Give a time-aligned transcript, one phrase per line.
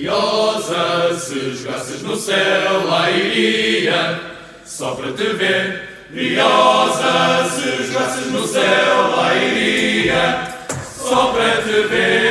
[0.00, 4.18] Briosa, se jogasses no céu, lá iria,
[4.64, 5.90] só para te ver.
[6.08, 10.54] Briosa, se jogasses no céu, lá iria,
[10.96, 12.30] só para te ver.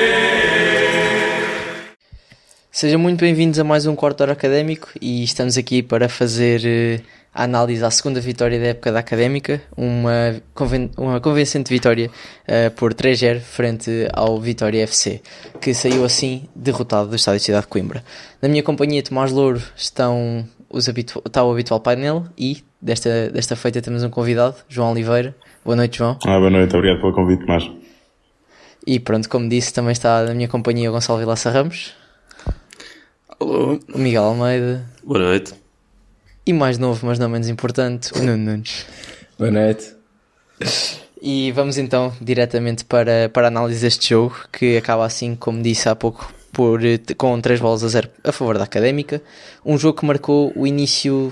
[2.72, 7.02] Sejam muito bem-vindos a mais um quarto hora académico e estamos aqui para fazer eh,
[7.34, 12.72] a análise à segunda vitória da época da Académica, uma, conven uma convincente vitória uh,
[12.72, 15.22] por 3-0 frente ao Vitória FC,
[15.62, 18.04] que saiu assim derrotado do Estádio Cidade de Coimbra.
[18.42, 23.82] Na minha companhia, Tomás Louro, estão os está o habitual painel e desta, desta feita
[23.82, 25.36] temos um convidado, João Oliveira.
[25.64, 26.18] Boa noite, João.
[26.26, 27.70] Ah, boa noite, obrigado pelo convite, Tomás.
[28.86, 31.94] E pronto, como disse, também está na minha companhia o Gonçalo Vilaça Ramos.
[33.40, 33.80] Alô.
[33.94, 34.86] O Miguel Almeida.
[35.04, 35.54] Boa noite.
[36.50, 38.84] E mais novo, mas não menos importante, o Nuno Nunes.
[39.38, 39.94] Boa noite.
[41.22, 45.88] E vamos então diretamente para, para a análise deste jogo, que acaba assim, como disse
[45.88, 46.82] há pouco, por,
[47.16, 49.22] com 3 bolas a 0 a favor da Académica.
[49.64, 51.32] Um jogo que marcou o início,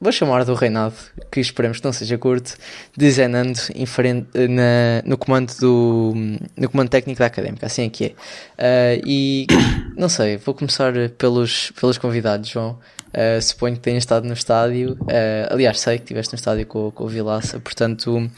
[0.00, 0.94] vou chamar do reinado,
[1.32, 2.56] que esperemos que não seja curto,
[2.96, 6.14] de Zenando em frente, na, no, comando do,
[6.56, 8.98] no comando técnico da Académica, assim é que é.
[8.98, 9.46] Uh, e
[9.98, 12.78] não sei, vou começar pelos, pelos convidados, João.
[13.14, 14.94] Uh, suponho que tenhas estado no estádio.
[15.02, 18.28] Uh, aliás, sei que estiveste no estádio com, com o Vilaça, portanto,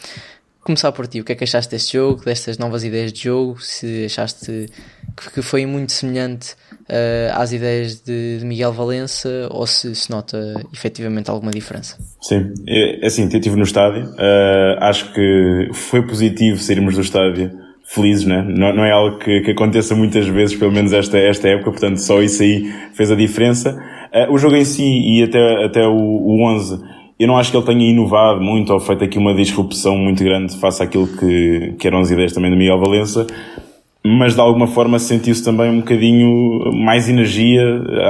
[0.62, 1.20] começar por ti.
[1.20, 3.58] O que é que achaste deste jogo, destas novas ideias de jogo?
[3.60, 4.70] Se achaste
[5.32, 6.52] que foi muito semelhante
[6.90, 11.96] uh, às ideias de, de, Miguel Valença ou se se nota efetivamente alguma diferença?
[12.20, 14.14] Sim, é, é assim, eu estive no estádio.
[14.80, 18.44] acho que foi positivo sairmos do estádio felizes, né?
[18.48, 21.98] não, não é algo que, que aconteça muitas vezes, pelo menos esta, esta época, portanto
[21.98, 23.80] só isso aí fez a diferença.
[24.16, 26.80] Uh, o jogo em si e até, até o, o 11,
[27.20, 30.56] eu não acho que ele tenha inovado muito ou feito aqui uma disrupção muito grande
[30.58, 33.26] face àquilo que, que eram as ideias também do Miguel Valença,
[34.02, 37.62] mas de alguma forma sentiu-se também um bocadinho mais energia,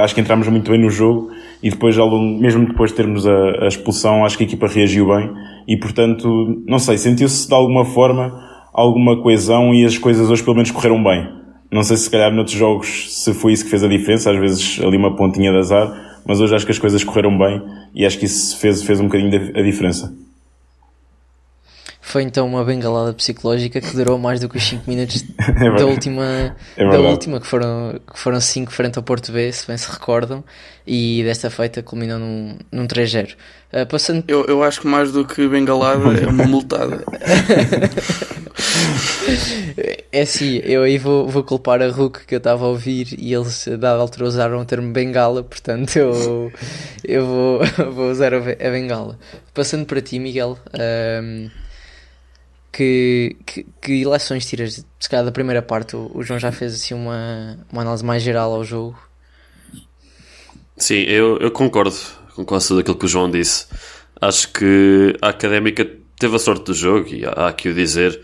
[0.03, 1.29] acho que entramos muito bem no jogo
[1.61, 1.97] e depois,
[2.39, 5.29] mesmo depois de termos a, a expulsão, acho que a equipa reagiu bem
[5.67, 8.31] e portanto, não sei, sentiu-se de alguma forma
[8.73, 11.27] alguma coesão e as coisas hoje pelo menos correram bem.
[11.71, 14.79] Não sei se calhar noutros jogos se foi isso que fez a diferença, às vezes
[14.81, 17.61] ali uma pontinha de azar, mas hoje acho que as coisas correram bem
[17.95, 20.26] e acho que isso fez, fez um bocadinho a diferença.
[22.07, 25.85] Foi então uma bengalada psicológica que durou mais do que os 5 minutos é da
[25.85, 29.77] última, é da última que foram, que foram 5 frente ao Porto B, se bem
[29.77, 30.41] se recordam,
[30.87, 33.33] e desta feita culminou num, num 3-0.
[33.33, 33.35] Uh,
[33.73, 34.23] ah, passando...
[34.25, 37.03] eu, eu acho que mais do que bengalada é uma multada.
[40.09, 43.33] é assim, eu aí vou, vou culpar a Hulk que eu estava a ouvir e
[43.33, 46.53] eles a dada altura usaram o termo bengala, portanto eu,
[47.03, 47.59] eu vou,
[47.91, 49.19] vou usar a bengala.
[49.53, 50.57] Passando para ti, Miguel.
[50.73, 51.66] Um,
[52.77, 56.75] que, que, que eleições tiras, se calhar da primeira parte, o, o João já fez
[56.75, 58.95] assim uma, uma análise mais geral ao jogo.
[60.77, 61.95] Sim, eu, eu concordo
[62.35, 63.65] com quase tudo aquilo que o João disse.
[64.21, 65.89] Acho que a Académica
[66.19, 68.21] teve a sorte do jogo e há, que o dizer.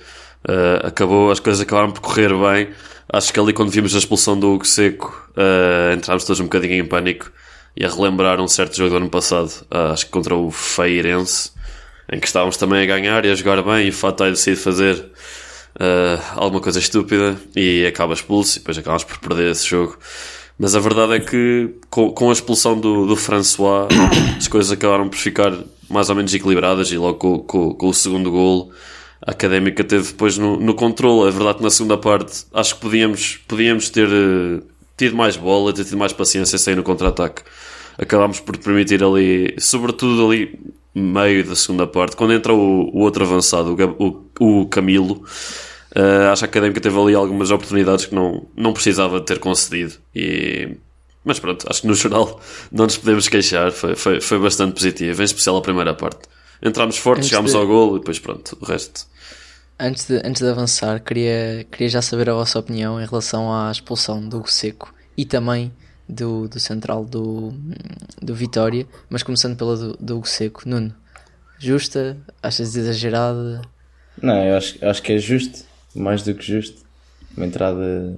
[0.47, 2.69] Uh, acabou, as coisas acabaram por correr bem.
[3.12, 6.75] Acho que ali quando vimos a expulsão do Hugo Seco, uh, entrámos todos um bocadinho
[6.75, 7.31] em pânico
[7.75, 11.52] e a relembrar um certo jogo do ano passado, uh, acho que contra o Feirense,
[12.13, 14.96] em que estávamos também a ganhar e a jogar bem, e o Fatai decide fazer
[15.75, 19.97] uh, alguma coisa estúpida e acaba expulso, e depois acabamos por perder esse jogo.
[20.57, 23.88] Mas a verdade é que com, com a expulsão do, do François,
[24.38, 25.51] as coisas acabaram por ficar
[25.90, 28.72] mais ou menos equilibradas, e logo com, com, com o segundo gol
[29.25, 31.30] a Académica teve depois no, no controle.
[31.30, 34.62] É verdade que na segunda parte acho que podíamos, podíamos ter uh,
[34.97, 37.41] tido mais bola, ter tido mais paciência sem no contra-ataque.
[37.97, 40.59] Acabámos por permitir ali, sobretudo ali
[40.94, 45.24] meio da segunda parte, quando entra o, o outro avançado, o, o, o Camilo,
[45.96, 49.94] uh, acho que a Académica teve ali algumas oportunidades que não, não precisava ter concedido.
[50.16, 50.78] E,
[51.26, 52.40] mas pronto, acho que no geral
[52.72, 56.22] não nos podemos queixar, foi, foi, foi bastante positivo, em especial a primeira parte.
[56.62, 57.58] Entramos fortes, chegámos de...
[57.58, 59.06] ao gol e depois pronto, o resto.
[59.80, 63.72] Antes de, antes de avançar, queria, queria já saber a vossa opinião em relação à
[63.72, 65.74] expulsão do Seco e também
[66.07, 67.53] do, do central do,
[68.21, 70.63] do Vitória, mas começando pela do, do Hugo Seco.
[70.65, 70.94] Nuno,
[71.57, 72.17] justa?
[72.41, 73.61] Achas exagerada?
[74.21, 75.63] Não, eu acho, acho que é justo,
[75.95, 76.83] mais do que justo.
[77.35, 78.15] Uma entrada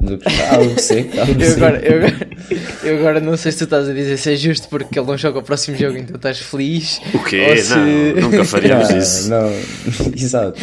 [0.00, 1.20] do que algo seco.
[1.20, 2.28] Algo eu, agora, eu, agora,
[2.82, 5.18] eu agora não sei se tu estás a dizer se é justo porque ele não
[5.18, 7.00] joga o próximo jogo, então estás feliz.
[7.12, 7.56] O quê?
[7.58, 7.74] Se...
[7.74, 9.28] Não, nunca faríamos não, isso.
[9.28, 9.52] Não,
[10.16, 10.58] exato.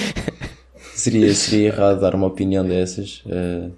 [0.95, 3.21] Seria, seria errado dar uma opinião dessas.
[3.25, 3.71] Uh,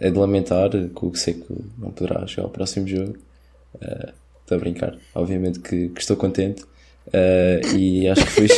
[0.00, 3.16] é de lamentar que o Seco não poderá jogar o próximo jogo.
[3.76, 6.62] Uh, estou a brincar, obviamente que, que estou contente.
[7.08, 8.48] Uh, e acho que foi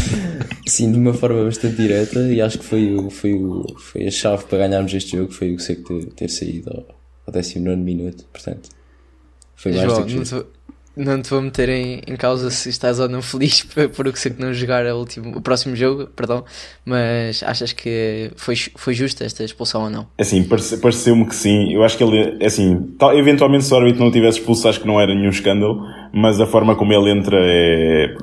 [0.66, 4.10] sim de uma forma bastante direta e acho que foi, o, foi, o, foi a
[4.10, 6.86] chave para ganharmos este jogo foi o Seco ter, ter saído
[7.26, 8.70] ao 19 minuto, portanto.
[9.54, 10.46] Foi mais João, do que
[10.96, 13.62] não te, vou meter em, em causa se estás ou não feliz
[13.96, 16.44] por, o que sei que não jogar a último, o próximo jogo, perdão,
[16.84, 20.06] mas achas que foi, foi justa esta expulsão ou não?
[20.18, 21.72] Assim, parece- pareceu-me que sim.
[21.72, 24.80] Eu acho que ele, assim, tal, eventualmente se o árbitro não o tivesse expulso, acho
[24.80, 25.80] que não era nenhum escândalo,
[26.12, 28.14] mas a forma como ele entra é,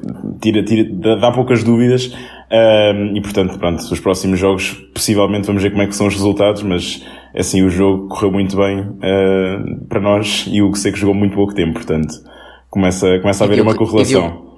[0.42, 2.12] tira, tira, dá, dá poucas dúvidas.
[2.52, 6.16] Ahm, e portanto, pronto, os próximos jogos, possivelmente vamos ver como é que são os
[6.16, 7.06] resultados, mas
[7.36, 11.14] assim, o jogo correu muito bem ah, para nós e o que sei que jogou
[11.14, 12.10] muito pouco tempo, portanto,
[12.70, 14.50] começa, começa a haver uma e correlação.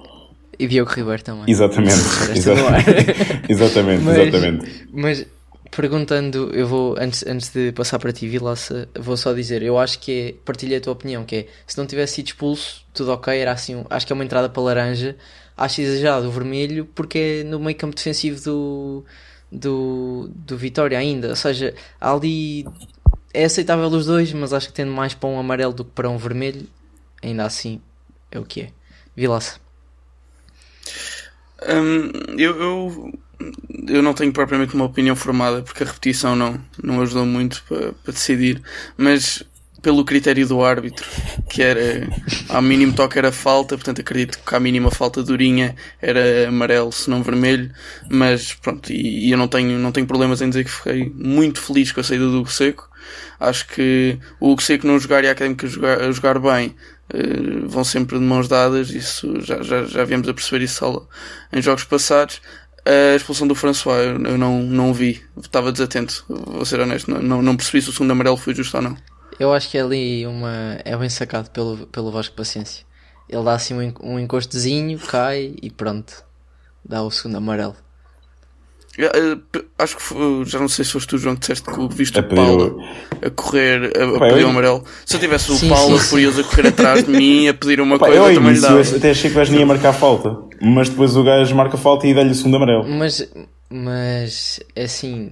[0.58, 1.44] E Diogo Ribeiro também.
[1.48, 1.92] Exatamente,
[2.36, 4.88] exatamente, exatamente, Mas- exatamente.
[4.92, 5.26] Mas
[5.70, 9.98] perguntando, eu vou, antes, antes de passar para ti, Vilaça, vou só dizer, eu acho
[9.98, 13.36] que é, partilhei a tua opinião, que é, se não tivesse sido expulso, tudo ok,
[13.36, 15.16] era assim, acho que é uma entrada para laranja,
[15.56, 19.04] acho exagerado o vermelho, porque é no meio campo defensivo do,
[19.50, 22.66] do, do Vitória ainda, ou seja, ali,
[23.32, 26.10] é aceitável os dois, mas acho que tendo mais para um amarelo do que para
[26.10, 26.66] um vermelho,
[27.22, 27.80] ainda assim,
[28.32, 28.70] é o que é.
[29.14, 29.60] Vilaça.
[31.68, 33.18] Hum, eu, eu,
[33.86, 37.92] eu não tenho propriamente uma opinião formada porque a repetição não, não ajudou muito para,
[37.92, 38.60] para decidir,
[38.96, 39.44] mas
[39.82, 41.04] pelo critério do árbitro,
[41.50, 42.08] que era
[42.48, 47.10] ao mínimo toque era falta, portanto acredito que à mínima falta durinha era amarelo, se
[47.10, 47.70] não vermelho,
[48.08, 51.60] mas pronto, e, e eu não tenho, não tenho problemas em dizer que fiquei muito
[51.60, 52.88] feliz com a saída do Hugo Seco.
[53.40, 56.76] Acho que o Hugo Seco não jogar e a Académica jogar, jogar bem
[57.12, 61.08] eh, vão sempre de mãos dadas, isso já, já, já viemos a perceber isso
[61.52, 62.40] em jogos passados.
[62.84, 67.56] A expulsão do François eu, não, não vi, estava desatento, vou ser honesto, não, não,
[67.56, 68.96] percebi se o segundo amarelo foi justo ou não.
[69.38, 70.78] Eu acho que é ali uma.
[70.84, 72.84] É bem sacado pelo, pelo Vasco Paciência.
[73.28, 76.24] Ele dá assim um, um encostozinho, cai e pronto.
[76.84, 77.76] Dá o segundo amarelo.
[78.98, 79.04] Eh,
[79.54, 82.18] eh, Acho que foi- já não sei se foste tu, João, que disseste que viste
[82.18, 82.80] A o Paulo
[83.24, 84.84] a correr, a, a pedir eu- o amarelo.
[85.06, 86.10] Se eu tivesse o Sim, Paulo sim, sim.
[86.10, 88.60] furioso a correr atrás de mim, a pedir uma Pá, coisa, eu eu também lhe
[88.60, 88.80] dava.
[88.80, 92.06] até achei que o gajo nem ia marcar falta, mas depois o gajo marca falta
[92.06, 92.84] e dá-lhe o segundo amarelo.
[92.88, 93.26] Mas.
[93.70, 94.60] Mas.
[94.76, 95.30] É assim.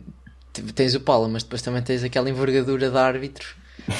[0.74, 3.46] Tens o Paula, mas depois também tens aquela envergadura de árbitro.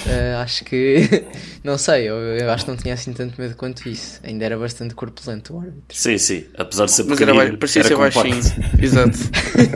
[0.07, 1.25] Eh, acho que.
[1.63, 4.19] Não sei, eu, eu acho que não tinha assim tanto medo quanto isso.
[4.25, 5.83] Ainda era bastante corpulento o árbitro.
[5.91, 6.47] Sim, sim.
[6.57, 8.19] Apesar de ser Mas era, parecia era ser compacto.
[8.21, 8.83] baixinho.
[8.83, 9.19] Exato.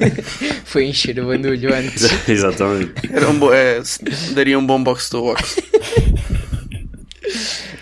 [0.64, 2.04] Foi encher o bandulho antes.
[2.26, 2.92] Exatamente.
[3.12, 3.82] Era um bo- é,
[4.34, 5.56] daria um bom box to box.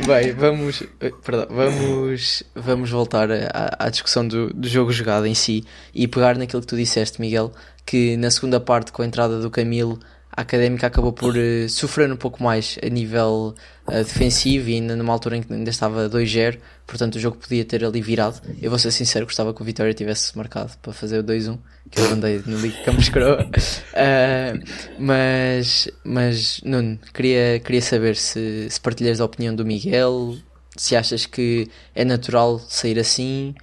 [0.06, 0.82] Bem, vamos,
[1.24, 5.64] perdão, vamos, vamos voltar à, à discussão do, do jogo jogado em si
[5.94, 7.52] e pegar naquilo que tu disseste, Miguel,
[7.86, 10.00] que na segunda parte, com a entrada do Camilo,
[10.34, 13.54] a Académica acabou por eh, sofrer um pouco mais a nível
[13.86, 17.62] eh, defensivo e ainda numa altura em que ainda estava 2-0, portanto o jogo podia
[17.66, 18.40] ter ali virado.
[18.60, 21.58] Eu vou ser sincero, gostava que o Vitória tivesse marcado para fazer o 2-1,
[21.90, 23.46] que eu andei no Liga Campos Croa.
[23.94, 24.54] Eh,
[24.98, 30.36] mas, mas, Nuno, queria, queria saber se, se partilhas a opinião do Miguel,
[30.76, 33.54] se achas que é natural sair assim.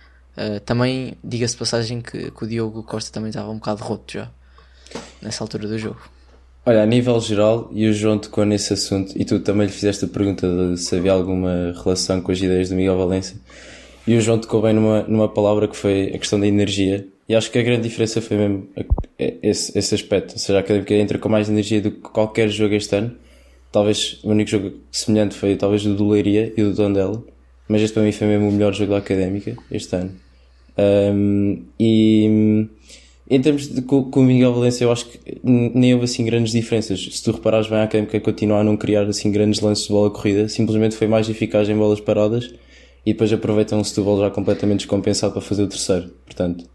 [0.65, 4.31] Também, diga-se de passagem que, que o Diogo Costa também estava um bocado roto já,
[5.21, 5.99] nessa altura do jogo.
[6.69, 10.05] Olha, a nível geral, e o João tocou nesse assunto, e tu também lhe fizeste
[10.05, 13.37] a pergunta de se havia alguma relação com as ideias do Miguel Valência,
[14.05, 17.33] e o João tocou bem numa, numa palavra que foi a questão da energia, e
[17.33, 18.67] acho que a grande diferença foi mesmo
[19.17, 22.47] é- esse, esse aspecto, ou seja, a Académica entra com mais energia do que qualquer
[22.49, 23.15] jogo este ano,
[23.71, 27.19] talvez o único jogo semelhante foi talvez o do Leiria e o do Tondela,
[27.67, 30.11] mas este para mim foi mesmo o melhor jogo da Académica este ano.
[30.77, 32.67] Um, e
[33.29, 36.99] em termos de com, o Miguel Valência, eu acho que nem houve assim grandes diferenças.
[37.11, 40.09] Se tu reparares bem, a Académica continua a não criar assim grandes lances de bola
[40.09, 42.53] corrida, simplesmente foi mais eficaz em bolas paradas
[43.05, 46.09] e depois aproveitam um Setúbal já completamente descompensado para fazer o terceiro.
[46.25, 46.65] Portanto,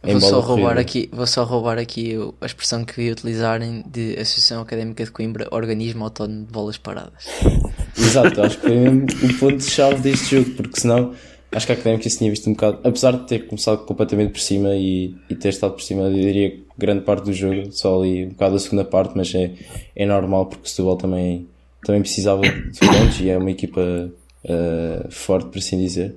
[0.00, 0.80] Vou só, roubar corrida.
[0.80, 5.10] aqui, vou só roubar aqui o- a expressão que ia utilizarem de Associação Académica de
[5.10, 7.24] Coimbra, Organismo Autónomo de Bolas Paradas.
[7.98, 11.12] Exato, acho que foi mesmo o ponto-chave deste jogo, porque senão
[11.52, 14.40] acho que a Académica se tinha visto um bocado, apesar de ter começado completamente por
[14.40, 18.26] cima e, e ter estado por cima, eu diria grande parte do jogo, só ali
[18.26, 19.52] um bocado a segunda parte, mas é,
[19.96, 21.46] é normal porque o Setúbal também,
[21.84, 24.10] também precisava de pontos e é uma equipa
[24.44, 26.14] eh, forte, por assim dizer.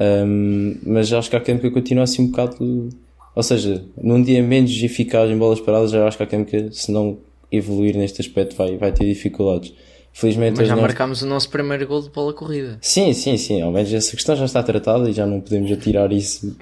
[0.00, 2.88] Um, mas acho que a Académica continua assim um bocado,
[3.34, 6.90] ou seja, num dia menos eficaz em bolas paradas, já acho que a Académica, se
[6.90, 7.18] não
[7.50, 9.74] evoluir neste aspecto, vai, vai ter dificuldades.
[10.12, 12.78] Felizmente, Mas já nós- marcámos o nosso primeiro gol de bola corrida.
[12.80, 13.62] Sim, sim, sim.
[13.62, 16.56] Ao menos essa questão já está tratada e já não podemos atirar isso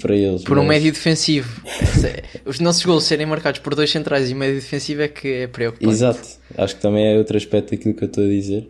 [0.00, 0.42] para eles.
[0.44, 1.60] Por um mas- médio defensivo.
[2.04, 5.28] É- Os nossos gols serem marcados por dois centrais e um médio defensivo é que
[5.28, 5.90] é preocupante.
[5.92, 6.26] Exato.
[6.56, 8.66] Acho que também é outro aspecto daquilo que eu estou a dizer.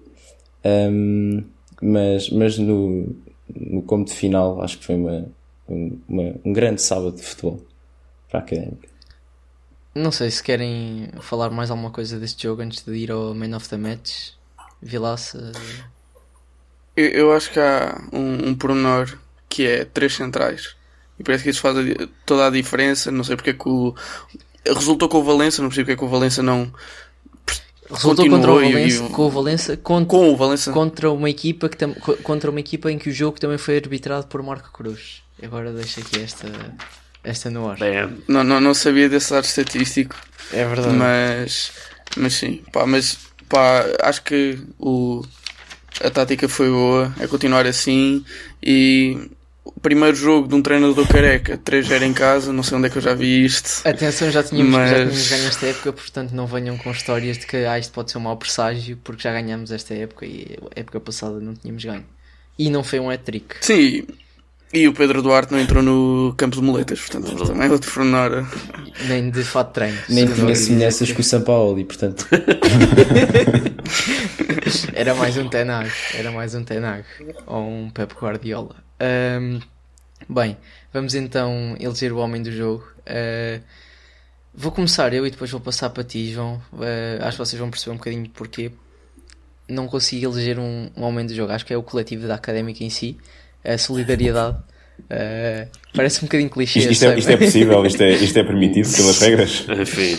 [0.65, 1.45] Ahm,
[1.81, 3.15] mas mas no,
[3.55, 5.27] no como de final, acho que foi uma,
[5.69, 7.61] um- uma- um grande sábado de futebol
[8.29, 8.89] para a Académica.
[9.99, 13.57] Não sei se querem falar mais alguma coisa deste jogo antes de ir ao Man
[13.57, 14.31] of the Match.
[14.81, 15.53] Vilaça.
[16.97, 19.17] Eu, eu acho que há um, um pormenor
[19.49, 20.77] que é três centrais.
[21.19, 21.83] E parece que isso faz a
[22.25, 23.11] toda a diferença.
[23.11, 23.95] Não sei porque é que o.
[24.67, 26.73] Resultou com o Valença, não percebo porque é que o Valença não.
[27.91, 30.73] Resultou contra o Valença, e- com o Valença contra, Com o Valença.
[30.73, 33.77] contra uma equipa que tam- co- contra uma equipa em que o jogo também foi
[33.79, 35.23] arbitrado por Marco Cruz.
[35.43, 36.47] Agora deixo aqui esta
[37.29, 37.79] esta no ar.
[38.27, 40.17] Não, não, não sabia desse dado estatístico.
[40.53, 40.95] É verdade.
[40.95, 41.73] Mas,
[42.17, 43.19] mas sim, pá, mas
[43.49, 45.23] pá, acho que o,
[46.03, 48.25] a tática foi boa, é continuar assim
[48.63, 49.29] e
[49.65, 52.97] o primeiro jogo de um treinador careca, 3-0 em casa, não sei onde é que
[52.97, 53.87] eu já vi isto.
[53.87, 57.47] Atenção, já tínhamos, Mas- já tínhamos ganho esta época, portanto não venham com histórias de
[57.47, 60.81] que ah, isto pode ser um mau presságio, porque já ganhamos esta época e a
[60.81, 62.07] época passada não tínhamos ganho.
[62.59, 63.57] E não foi um hat-trick.
[63.61, 64.05] Sim,
[64.73, 68.47] e o Pedro Duarte não entrou no campo de muletas, portanto também é outro pormenor.
[69.07, 69.99] Nem de fato de treino.
[70.09, 72.27] Nem tinha semelhanças com o São Paulo e portanto
[74.93, 77.05] Era mais um Tenag, era mais um Tenag
[77.47, 78.77] ou um Pep Guardiola.
[79.01, 79.61] Ahm,
[80.29, 80.57] bem,
[80.93, 82.87] vamos então eleger o homem do jogo.
[83.07, 83.61] Ah,
[84.53, 86.61] vou começar eu e depois vou passar para ti, João.
[86.75, 88.71] Ah, acho que vocês vão perceber um bocadinho porquê.
[89.69, 92.83] Não consigo eleger um, um homem do jogo, acho que é o coletivo da académica
[92.83, 93.19] em si,
[93.65, 94.57] a solidariedade.
[95.11, 96.81] Ah, parece um bocadinho clichê.
[96.81, 99.67] Isto, isto é, isto é possível, isto é, isto é permitido pelas regras.
[99.79, 100.19] Enfim.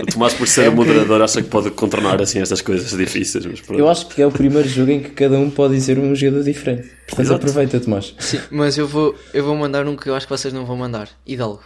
[0.00, 3.44] O Tomás, por ser É um moderador, acha que pode contornar assim estas coisas difíceis.
[3.68, 6.42] Eu acho que é o primeiro jogo em que cada um pode dizer um jogador
[6.44, 6.88] diferente.
[7.06, 7.36] Portanto, Exato.
[7.36, 8.14] aproveita, Tomás.
[8.18, 10.76] Sim, mas eu vou, eu vou mandar um que eu acho que vocês não vão
[10.76, 11.08] mandar.
[11.26, 11.62] Hidalgo.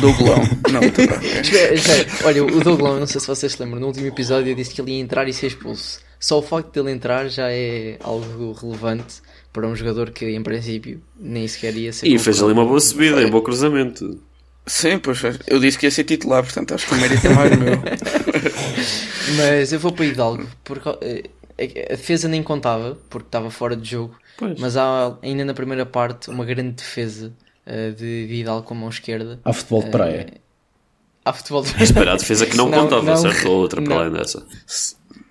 [0.00, 0.36] Douglão.
[0.72, 0.80] Não.
[0.82, 2.06] Espera, espera.
[2.24, 4.80] Olha, o Douglão, não sei se vocês se lembram, no último episódio eu disse que
[4.80, 6.00] ele ia entrar e ser expulso.
[6.18, 9.16] Só o facto dele entrar já é algo relevante
[9.54, 12.06] para um jogador que em princípio nem sequer ia ser.
[12.06, 14.20] E fez ali uma boa subida, um bom cruzamento.
[14.66, 17.56] Sim, pois eu disse que ia ser titular, portanto acho que o mérito é mais
[17.56, 17.80] meu.
[19.38, 21.30] Mas eu vou para Hidalgo, porque eh,
[21.90, 24.16] a defesa nem contava, porque estava fora de jogo.
[24.36, 24.58] Pois.
[24.58, 27.32] Mas há ainda na primeira parte uma grande defesa
[27.64, 29.38] eh, de Hidalgo com a mão esquerda.
[29.44, 30.26] Há futebol de praia.
[30.34, 30.38] Eh,
[31.26, 33.16] Há futebol de Espera, a defesa que não, Não, contava, não.
[33.16, 33.48] certo?
[33.48, 34.46] Ou outra para além dessa.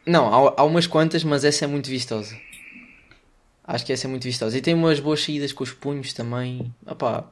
[0.07, 2.35] Não, há, há umas quantas, mas essa é muito vistosa.
[3.65, 4.57] Acho que essa é muito vistosa.
[4.57, 6.73] E tem umas boas saídas com os punhos também.
[6.85, 7.25] Opá.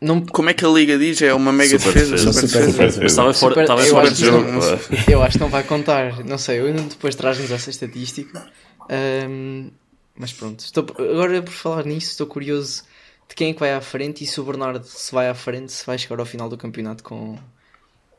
[0.00, 1.20] Não, Como é que a Liga diz?
[1.22, 2.32] É uma mega Super defesa, defesa.
[2.32, 2.76] super Super defesa.
[2.76, 3.00] defesa.
[3.02, 4.52] Mas estava fora, Super- estava eu fora acho jogo.
[4.52, 4.60] não-
[5.12, 6.24] eu acho que não vai contar.
[6.24, 8.46] Não sei, eu depois traz-nos essa estatística.
[8.88, 9.70] Ahm,
[10.16, 10.60] mas pronto.
[10.60, 12.84] Estou, agora, por falar nisso, estou curioso
[13.28, 15.72] de quem é que vai à frente e se o Bernardo se vai à frente,
[15.72, 17.36] se vai chegar ao final do campeonato com,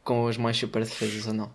[0.04, 1.50] com as mais super defesas ou não.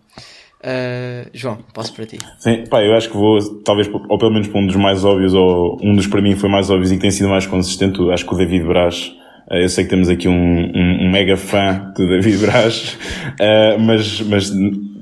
[0.67, 2.17] Ah, João, passo para ti.
[2.39, 5.33] Sim, pá, eu acho que vou, talvez, ou pelo menos para um dos mais óbvios,
[5.35, 8.25] ou um dos para mim foi mais óbvios e que tem sido mais consistente, acho
[8.25, 9.11] que o David Braz.
[9.51, 12.97] eh, Eu sei que temos aqui um, um, um mega fã do David Braz,
[13.39, 14.51] eh, mas, mas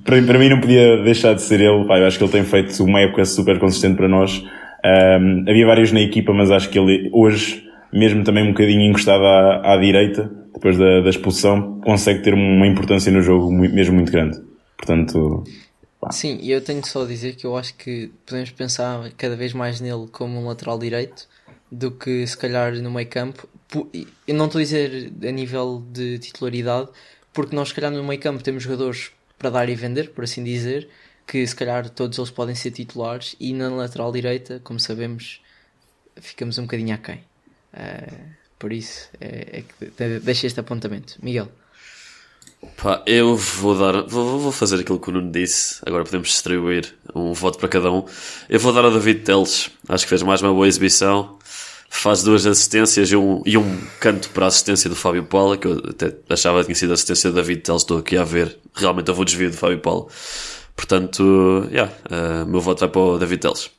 [0.03, 1.85] para, para mim não podia deixar de ser ele.
[1.87, 4.43] Pá, eu acho que ele tem feito uma época super consistente para nós.
[4.85, 9.23] Um, havia vários na equipa, mas acho que ele hoje, mesmo também um bocadinho encostado
[9.23, 14.11] à, à direita, depois da, da expulsão, consegue ter uma importância no jogo mesmo muito
[14.11, 14.35] grande.
[14.77, 15.43] Portanto,
[16.11, 19.53] Sim, e eu tenho só a dizer que eu acho que podemos pensar cada vez
[19.53, 21.27] mais nele como um lateral direito
[21.71, 23.47] do que se calhar no meio campo.
[24.27, 26.89] Eu não estou a dizer a nível de titularidade,
[27.31, 30.43] porque nós se calhar no meio campo temos jogadores para dar e vender, por assim
[30.43, 30.89] dizer,
[31.25, 35.41] que se calhar todos eles podem ser titulares e na lateral direita, como sabemos,
[36.17, 37.23] ficamos um bocadinho aquém.
[37.73, 38.05] Ah,
[38.59, 41.17] por isso, é, é que de- deixa este apontamento.
[41.21, 41.49] Miguel.
[42.77, 45.79] Pá, eu vou dar, vou, vou fazer aquilo que o Nuno disse.
[45.85, 48.05] Agora podemos distribuir um voto para cada um.
[48.49, 49.69] Eu vou dar ao David Teles.
[49.87, 51.37] Acho que fez mais uma boa exibição.
[51.89, 55.67] Faz duas assistências e um, e um canto para a assistência do Fábio Paula, que
[55.67, 57.83] eu até achava que tinha sido a assistência do David Teles.
[57.83, 58.57] Estou aqui a ver.
[58.73, 60.07] Realmente houve o desvio do Fábio Paula.
[60.75, 63.69] Portanto, yeah, uh, meu voto vai para o David Teles.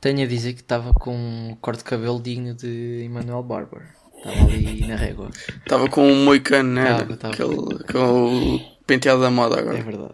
[0.00, 3.88] Tenho a dizer que estava com um corte de cabelo digno de Emmanuel Barber.
[4.28, 5.30] Estava ali na régua.
[5.58, 6.84] Estava com um moicano, né?
[6.98, 7.34] Tava, tava.
[7.34, 9.82] Aquele, com o penteado da moda É agora.
[9.82, 10.12] verdade.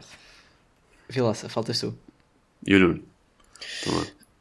[1.09, 1.97] Vilaça, faltas tu.
[2.67, 3.03] E o Nuno?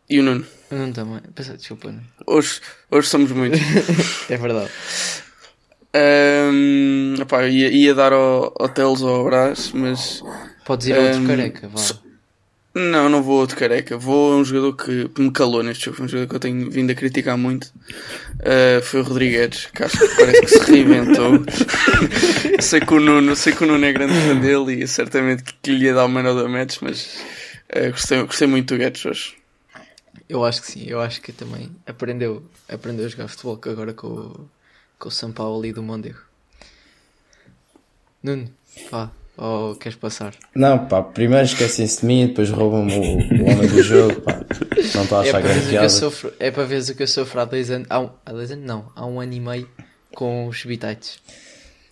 [0.10, 0.46] E o Nuno.
[0.70, 1.20] Eu não também.
[1.36, 1.90] Pensa, desculpa.
[1.92, 2.04] Nuno.
[2.28, 3.60] Hoje, hoje somos muitos.
[4.30, 4.72] É verdade.
[5.94, 10.24] Ahm, epá, ia, ia dar ao, ao Teles ou ao Brás, mas
[10.66, 11.78] Podes ir a outro careca, vá.
[11.78, 12.02] so-
[12.74, 13.98] não, não vou outro careca.
[13.98, 16.04] Vou a um jogador que me calou neste jogo.
[16.04, 17.72] Um jogador que eu tenho vindo a criticar muito.
[18.40, 21.32] Ah, foi o Rodrigues, que acho que parece que se reinventou.
[22.62, 25.72] sei, que o Nuno, sei que o Nuno é grande fã dele e certamente que,
[25.72, 27.20] lhe ia dar o of the match, mas
[27.74, 29.36] ah, gostei, gostei muito do Guedes hoje.
[30.30, 30.86] Eu acho que sim.
[30.88, 34.50] Eu acho que também aprendeu, aprendeu a jogar futebol agora com, o-
[34.98, 36.20] com o São Paulo ali do Mondego.
[38.24, 38.50] Nuno,
[38.90, 40.34] pá, ou queres passar?
[40.56, 43.02] Não, pá, primeiro esquecem-se de mim, depois roubam-me o,
[43.44, 44.42] o homem do jogo, pá.
[44.96, 45.90] Não estou a É achar para, grande piada.
[45.90, 47.88] sofro, é para veres o que eu sofro há dois anos.
[47.90, 48.66] Há, um, há dois anos?
[48.66, 49.70] Não, há um ano e meio
[50.16, 51.20] com os bitites.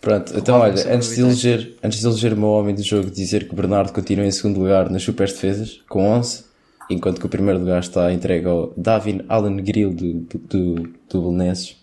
[0.02, 3.10] Pronto, então Roubam-me olha, antes de, eleger, antes de eleger o meu homem do jogo,
[3.12, 6.46] dizer que o Bernardo continua em segundo lugar nas super defesas, com 11,
[6.90, 11.22] enquanto que o primeiro lugar está entregue ao Davin Allen Grill do, do, do, do
[11.22, 11.76] Belenenses,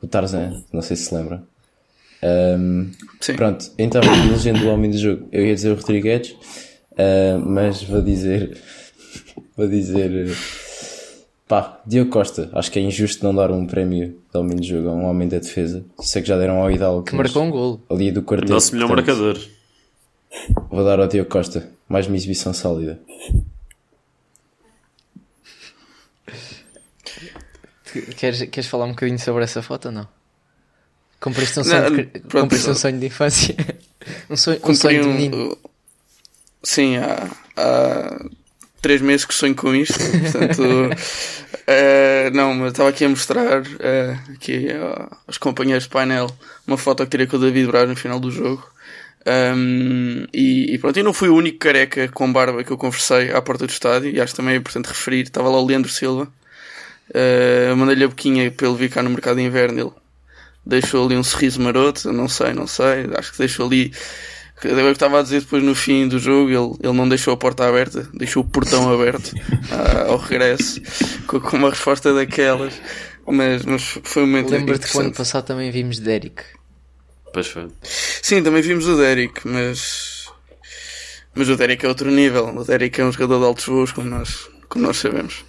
[0.00, 1.42] o Tarzan, não sei se se lembra.
[3.20, 3.34] Sim.
[3.34, 6.34] Pronto, então, elegendo o homem do jogo, eu ia dizer o Rodrigues,
[6.96, 8.56] ah, mas vou dizer,
[9.56, 10.34] vou dizer,
[11.46, 12.50] pá, Diogo Costa.
[12.52, 15.28] Acho que é injusto não dar um prémio de homem do jogo a um homem
[15.28, 15.84] da defesa.
[16.00, 17.04] Sei que já deram ao Hidalgo.
[17.04, 17.82] Que marcou um golo.
[17.90, 18.52] Ali do quarteto.
[18.52, 19.48] Nosso melhor portanto, marcador.
[20.70, 21.70] Vou dar ao Diogo Costa.
[21.88, 23.00] Mais uma exibição sólida.
[28.16, 30.15] Queres, queres falar um bocadinho sobre essa foto ou não?
[31.20, 33.54] Cumpriste um Não, sonho, de, pronto, um sonho de infância?
[34.30, 35.58] um sonho, um sonho de um- menino.
[36.62, 38.24] Sim, há, há
[38.82, 39.98] três meses que sonho com isto.
[39.98, 40.62] Portanto,
[41.66, 46.30] eh, não, mas estava aqui a mostrar eh, aqui eh, aos companheiros de painel
[46.66, 48.68] uma foto que tirei com o David Braz no final do jogo.
[49.28, 53.32] Um, e, e pronto, eu não fui o único careca com barba que eu conversei
[53.32, 55.22] à porta do estádio, e acho também é importante referir.
[55.22, 56.28] Estava lá o Leandro Silva,
[57.14, 59.78] Eh, mandei-lhe a boquinha para ele vir cá no mercado de inverno.
[59.80, 59.90] Ele
[60.66, 63.92] deixou ali um sorriso maroto, eu não sei, não sei, acho que deixou ali.
[64.64, 67.36] Eu que estava a dizer depois no fim do jogo, ele, ele não deixou a
[67.36, 69.32] porta aberta, deixou o portão aberto
[69.70, 70.80] ah, ao regresso,
[71.26, 72.74] com, com uma resposta daquelas.
[73.26, 76.42] Mas, mas foi um momento Lembro-te que o ano passado também vimos Derek.
[77.32, 77.68] Pois foi.
[77.82, 80.26] Sim, também vimos o Derek, mas.
[81.34, 82.46] Mas o Derek é outro nível.
[82.46, 85.44] O Derek é um jogador de altos voos, como nós, como nós sabemos.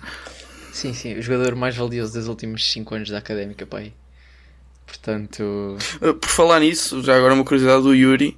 [0.74, 3.94] Sim, sim, o jogador mais valioso dos últimos 5 anos da académica, pai.
[4.88, 8.38] Portanto, Uh, Por falar nisso, já agora uma curiosidade do Yuri.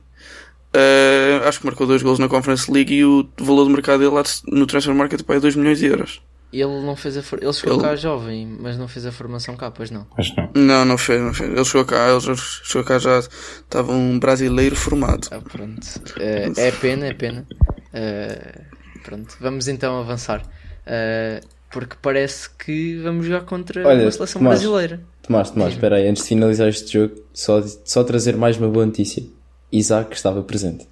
[0.76, 4.12] uh, acho que marcou dois gols na Conference League e o valor do mercado dele
[4.12, 6.22] lá no Transfer Market pai, é 2 milhões de euros.
[6.52, 7.42] ele não fez a for...
[7.42, 10.06] ele chegou Ele- cá jovem, mas não fez a formação cá, pois não.
[10.06, 10.64] Que não.
[10.66, 11.50] Não, não fez, não fez.
[11.52, 15.28] Ele chegou cá, ele já- chegou cá já estava um brasileiro formado.
[15.32, 15.88] Ah, pronto.
[16.20, 17.48] Eh, é pena, é pena.
[17.94, 18.62] Eh,
[19.04, 20.42] pronto, vamos então avançar.
[20.86, 24.60] Eh, porque parece que vamos jogar contra Olha, uma seleção Tomás.
[24.60, 25.02] brasileira.
[25.30, 28.84] Tomás, Tomás, espera aí, antes de finalizar este jogo, só, só trazer mais uma boa
[28.84, 29.24] notícia.
[29.72, 30.88] Isaac estava presente.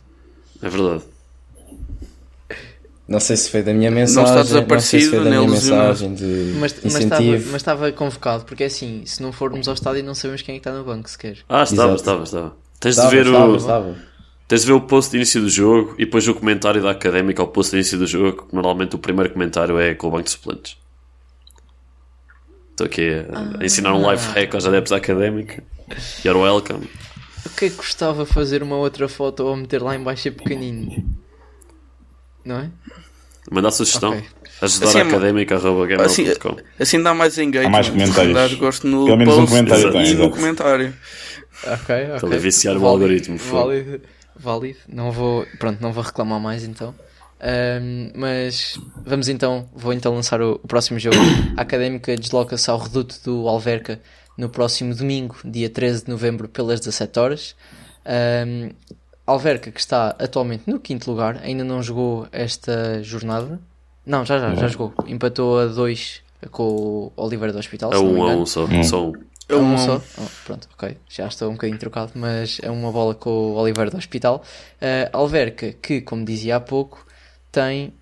[0.62, 1.02] É verdade.
[3.08, 5.50] Não sei se foi da minha mensagem, não, sei se desaparecido, foi da nem minha
[5.52, 5.88] lesionado.
[5.88, 7.45] mensagem de Mas, mas, estava, incentivo.
[7.52, 10.60] mas estava convocado, porque é assim, se não formos ao estádio não sabemos quem é
[10.60, 11.38] que está no banco sequer.
[11.50, 11.95] Ah, estava, Exato.
[11.95, 12.56] estava, estava.
[12.80, 13.56] Tens Estava, de ver estava, o.
[13.56, 13.95] estava.
[14.47, 17.41] Tens de ver o post de início do jogo e depois o comentário da académica
[17.41, 18.45] ao post de início do jogo.
[18.45, 20.78] que Normalmente o primeiro comentário é com o banco de suplentes.
[22.78, 25.63] Estou aqui a, a ensinar um live hack aos adeptos da académica.
[26.24, 26.88] You're welcome.
[27.44, 30.32] O que é que gostava fazer uma outra foto ou meter lá em baixo e
[30.32, 31.04] pequenino?
[32.46, 32.70] Não é?
[33.50, 34.12] Mandar sugestão.
[34.12, 34.24] Ok.
[34.62, 36.02] Ajudar Assim a é uma- académica.gmail.com.
[36.04, 36.26] Assim,
[36.80, 37.68] assim dá mais engagement.
[37.68, 38.34] Há mais comentários.
[38.36, 40.30] Dá gosto no Pelo menos um post comentário e tem, no exato.
[40.30, 40.94] comentário.
[41.63, 42.16] Ok, ok.
[42.16, 43.68] Estou a viciar o Válido, algoritmo, fogo.
[43.70, 44.02] Válido,
[44.36, 44.80] válido.
[44.88, 46.94] Não vou, pronto, não vou reclamar mais então.
[47.39, 51.15] Ahm, mas vamos então, vou então lançar o, o próximo jogo.
[51.56, 54.00] A Académica desloca-se ao reduto do Alverca
[54.38, 57.56] no próximo domingo, dia 13 de novembro, pelas 17 horas.
[58.06, 58.71] Ahm,
[59.26, 63.60] Alverca, que está atualmente no quinto lugar, ainda não jogou esta jornada.
[64.06, 64.93] Não, já já, já jogou.
[65.06, 66.21] Empatou a 2
[66.52, 67.91] com o Oliveira do Hospital.
[67.91, 68.65] É não me um a um só.
[68.84, 69.13] Só um.
[69.50, 70.02] É É um um- só?
[70.17, 70.97] Oh, pronto, ok.
[71.10, 74.41] Já estou um bocadinho trocado, mas é uma bola com o Oliveira do Hospital.
[74.82, 77.06] Uh, Alverca, que, como dizia há pouco,
[77.52, 77.94] tem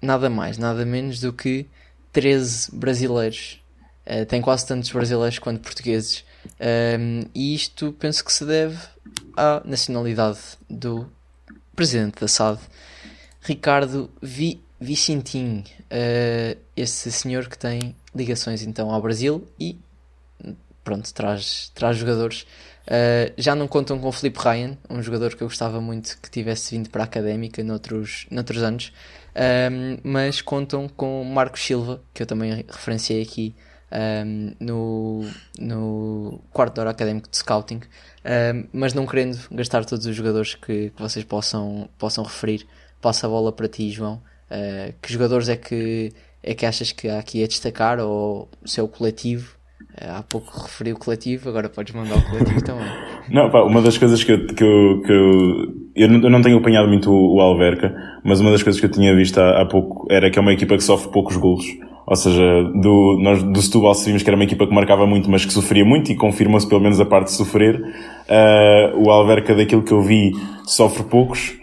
[0.00, 1.66] nada mais, nada menos do que
[2.12, 3.60] 13 brasileiros.
[4.06, 6.24] Uh, tem quase tantos brasileiros quanto portugueses.
[6.60, 8.78] Um, e isto penso que se deve
[9.36, 11.10] à nacionalidade do
[11.74, 12.60] presidente da SAD,
[13.40, 15.64] Ricardo Vi Vicentinho.
[15.84, 19.78] Uh, esse senhor que tem ligações então ao Brasil e
[20.84, 22.46] pronto, traz, traz jogadores.
[22.86, 26.30] Uh, já não contam com o Felipe Ryan, um jogador que eu gostava muito que
[26.30, 28.92] tivesse vindo para a académica noutros, noutros anos,
[29.34, 33.54] Um, mas contam com o Marcos Silva, que eu também referenciei aqui
[34.26, 37.80] um, no, no quarto de hora académico de scouting,
[38.24, 42.66] um, mas não querendo gastar todos os jogadores que, que vocês possam, possam referir,
[43.00, 44.22] passa a bola para ti, João.
[44.50, 48.68] Uh, que jogadores é que, é que achas que há aqui a destacar ou o
[48.68, 49.56] seu coletivo?
[50.00, 52.84] Uh, há pouco referi o coletivo, agora podes mandar o coletivo também.
[53.30, 56.42] Não, pá, uma das coisas que eu, que eu, que eu, eu não- eu não
[56.42, 59.62] tenho apanhado muito o, o Alverca, mas uma das coisas que eu tinha visto há,
[59.62, 61.64] há pouco era que é uma equipa que sofre poucos golos.
[62.06, 62.42] Ou seja,
[62.82, 65.84] do, nós do Setúbal vimos que era uma equipa que marcava muito, mas que sofria
[65.84, 67.80] muito e confirma-se pelo menos a parte de sofrer.
[67.80, 70.32] Uh, o Alverca, daquilo que eu vi,
[70.66, 71.54] sofre poucos.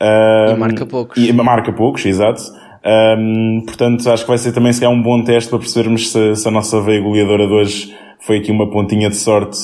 [0.00, 1.16] Uh, e marca poucos.
[1.18, 2.40] E marca poucos, exato.
[2.88, 6.48] Um, portanto, acho que vai ser também se um bom teste para percebermos se, se,
[6.48, 9.58] a nossa veia goleadora de hoje foi aqui uma pontinha de sorte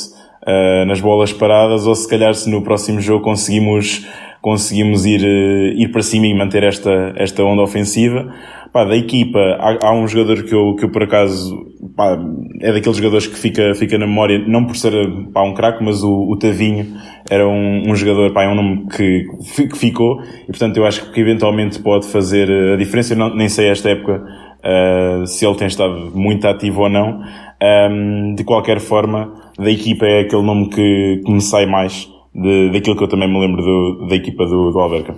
[0.46, 4.06] uh, nas bolas paradas ou se calhar se no próximo jogo conseguimos,
[4.44, 8.30] conseguimos ir, uh, ir para cima e manter esta, esta onda ofensiva.
[8.70, 11.56] Pá, da equipa, há, há, um jogador que eu, que eu por acaso,
[11.96, 12.18] pá,
[12.60, 14.92] é daqueles jogadores que fica, fica na memória, não por ser
[15.32, 16.86] pá, um craque, mas o, o Tavinho
[17.30, 19.24] era um, um jogador, pá, é um nome que,
[19.66, 23.14] que ficou, e portanto eu acho que eventualmente pode fazer a diferença.
[23.14, 27.22] Eu não, nem sei esta época uh, se ele tem estado muito ativo ou não.
[27.62, 32.72] Um, de qualquer forma, da equipa é aquele nome que, que me sai mais de,
[32.72, 35.16] daquilo que eu também me lembro do, da equipa do, do Alverca.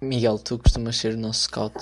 [0.00, 1.76] Miguel, tu costumas ser o nosso scout.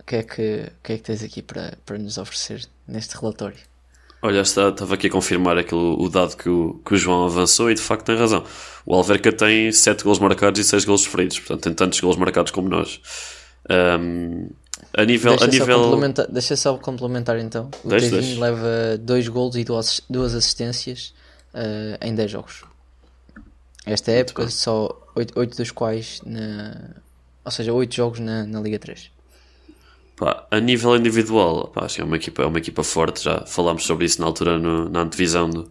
[0.00, 3.16] O que é que, o que, é que tens aqui para, para nos oferecer neste
[3.16, 3.58] relatório?
[4.20, 7.70] Olha, está, estava aqui a confirmar aquilo, o dado que o, que o João avançou
[7.70, 8.42] e de facto tem razão.
[8.84, 12.50] O Alverca tem 7 gols marcados e 6 gols sofridos, portanto tem tantos gols marcados
[12.50, 13.00] como nós.
[13.70, 14.48] Um,
[14.98, 15.30] a nível.
[15.30, 16.12] Deixa, a nível...
[16.14, 17.70] Só deixa só complementar então.
[17.84, 21.14] O deixa, Tevinho leva 2 gols e 2 assistências
[21.54, 22.64] uh, em 10 jogos.
[23.86, 26.96] Esta época, só 8 dos quais na,
[27.44, 29.10] ou seja, 8 jogos na, na Liga 3.
[30.16, 33.22] Pá, a nível individual, pá, acho que é uma equipa, é uma equipa forte.
[33.22, 35.70] Já falámos sobre isso na altura no, na antevisão do,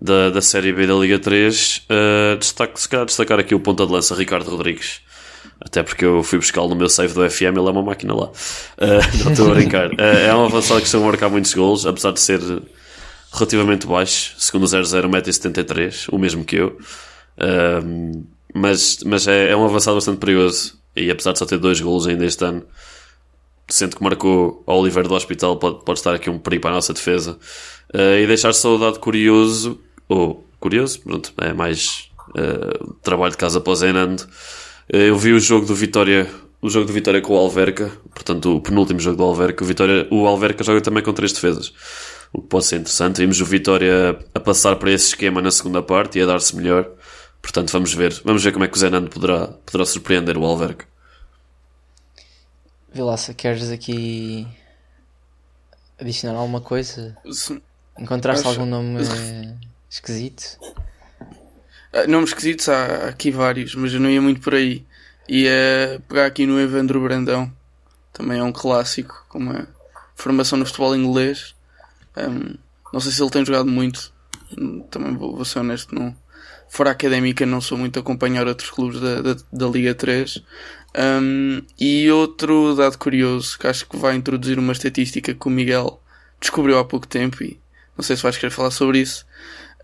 [0.00, 1.84] da, da Série B da Liga 3.
[1.84, 5.02] Uh, destaque, se calhar destacar aqui o ponta de lança Ricardo Rodrigues.
[5.60, 8.26] Até porque eu fui buscá-lo no meu save do FM, ele é uma máquina lá.
[8.26, 9.88] Uh, não estou a brincar.
[9.88, 12.40] Uh, é um avançado que estão a marcar muitos gols, apesar de ser
[13.32, 16.78] relativamente baixo, segundo o 00, 1,73m, o mesmo que eu.
[17.36, 21.80] Uh, mas mas é, é um avançado bastante perigoso e apesar de só ter dois
[21.80, 22.64] golos ainda este ano,
[23.68, 26.74] sendo que marcou o Oliver do Hospital, pode, pode estar aqui um perigo para a
[26.74, 27.36] nossa defesa.
[27.92, 32.06] Uh, e deixar só o dado curioso, ou curioso, pronto, é mais
[33.02, 34.26] trabalho de casa para o Zenando.
[34.92, 38.56] Uh, eu vi o jogo do Vitória, o jogo do Vitória com o Alverca, portanto
[38.56, 39.62] o penúltimo jogo do Alverca.
[39.62, 41.72] O, Vitória, o Alverca joga também com três defesas,
[42.32, 43.18] o que pode ser interessante.
[43.18, 46.88] Vimos o Vitória a passar para esse esquema na segunda parte e a dar-se melhor.
[47.40, 50.86] Portanto, vamos ver, vamos ver como é que o Zenando poderá, poderá surpreender o Alverca.
[52.92, 54.46] Vilaça, queres aqui
[55.98, 57.16] adicionar alguma coisa?
[57.98, 58.60] Encontraste Acho...
[58.60, 59.00] algum nome
[59.90, 60.58] esquisito?
[61.92, 64.84] Ah, nomes esquisitos há aqui vários, mas eu não ia muito por aí.
[65.28, 67.52] Ia pegar aqui no Evandro Brandão,
[68.12, 69.68] também é um clássico, com uma
[70.14, 71.54] formação no futebol inglês.
[72.16, 72.56] Um,
[72.92, 74.12] não sei se ele tem jogado muito,
[74.90, 76.16] também vou, vou ser honesto, não
[76.68, 80.42] fora académica não sou muito a acompanhar outros clubes da, da, da Liga 3.
[80.96, 86.00] Um, e outro dado curioso que acho que vai introduzir uma estatística que o Miguel
[86.40, 87.58] descobriu há pouco tempo e
[87.96, 89.26] não sei se vais querer falar sobre isso.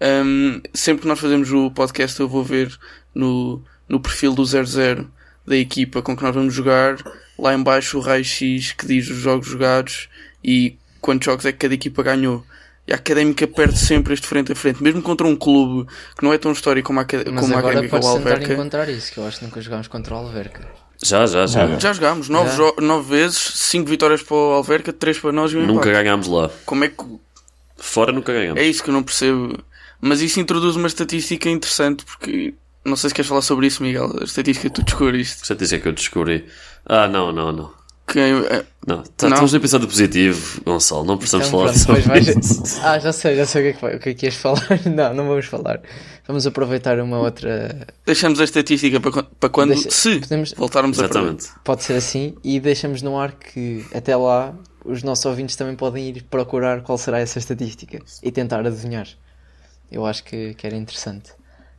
[0.01, 2.77] Um, sempre que nós fazemos o podcast eu vou ver
[3.15, 5.07] no, no perfil do 00
[5.47, 6.97] da equipa com que nós vamos jogar
[7.39, 10.09] lá embaixo o raio-x que diz os jogos jogados
[10.43, 12.45] e quantos jogos é que cada equipa ganhou.
[12.87, 16.33] E a Académica perde sempre este frente a frente, mesmo contra um clube que não
[16.35, 18.53] é tão histórico como a, Mas como a Académica ou o Alverca.
[18.53, 20.69] encontrar isso, que eu acho que nunca jogámos contra o Alverca.
[21.03, 21.79] Já, já, já.
[21.79, 22.73] Já jogámos, nove, já.
[22.83, 25.93] nove vezes, cinco vitórias para o Alverca, três para nós e um Nunca empate.
[25.93, 26.51] ganhámos lá.
[26.67, 27.05] Como é que.
[27.77, 28.61] Fora nunca ganhamos.
[28.61, 29.59] É isso que eu não percebo.
[30.05, 32.53] Mas isso introduz uma estatística interessante porque.
[32.85, 34.19] Não sei se queres falar sobre isso, Miguel.
[34.21, 35.39] A estatística que tu descobriste.
[35.41, 36.45] A estatística que eu descobri.
[36.85, 37.73] Ah, não, não, não.
[38.07, 38.65] Que é...
[38.87, 41.05] Não, tá, não, estamos a pensar do positivo, Gonçalo.
[41.05, 42.81] Não precisamos então, falar pronto, sobre isso.
[42.85, 44.35] Ah, já sei, já sei o que é que, foi, o que, é que ias
[44.35, 44.69] falar.
[44.85, 45.81] Não, não vamos falar.
[46.27, 47.87] Vamos aproveitar uma outra.
[48.05, 49.71] Deixamos a estatística para, para quando.
[49.71, 49.91] Deixa...
[49.91, 50.53] se podemos...
[50.53, 51.47] voltarmos Exatamente.
[51.47, 55.75] a Pode ser assim e deixamos no ar que até lá os nossos ouvintes também
[55.75, 59.09] podem ir procurar qual será essa estatística e tentar adivinhar.
[59.95, 61.33] Eu acho que, que era interessante.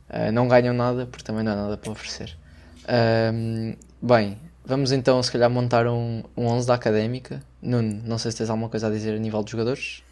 [0.08, 2.36] Uh, não ganham nada porque também não há nada para oferecer.
[2.84, 7.40] Uh, bem, Vamos então, se calhar, montar um, um 11 da académica.
[7.62, 10.02] Nuno, não sei se tens alguma coisa a dizer a nível de jogadores.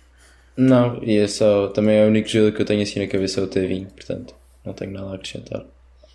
[0.57, 1.67] Não, e é só.
[1.69, 4.33] Também é o único jogador que eu tenho assim na cabeça é o Tevinho, portanto,
[4.65, 5.65] não tenho nada a acrescentar.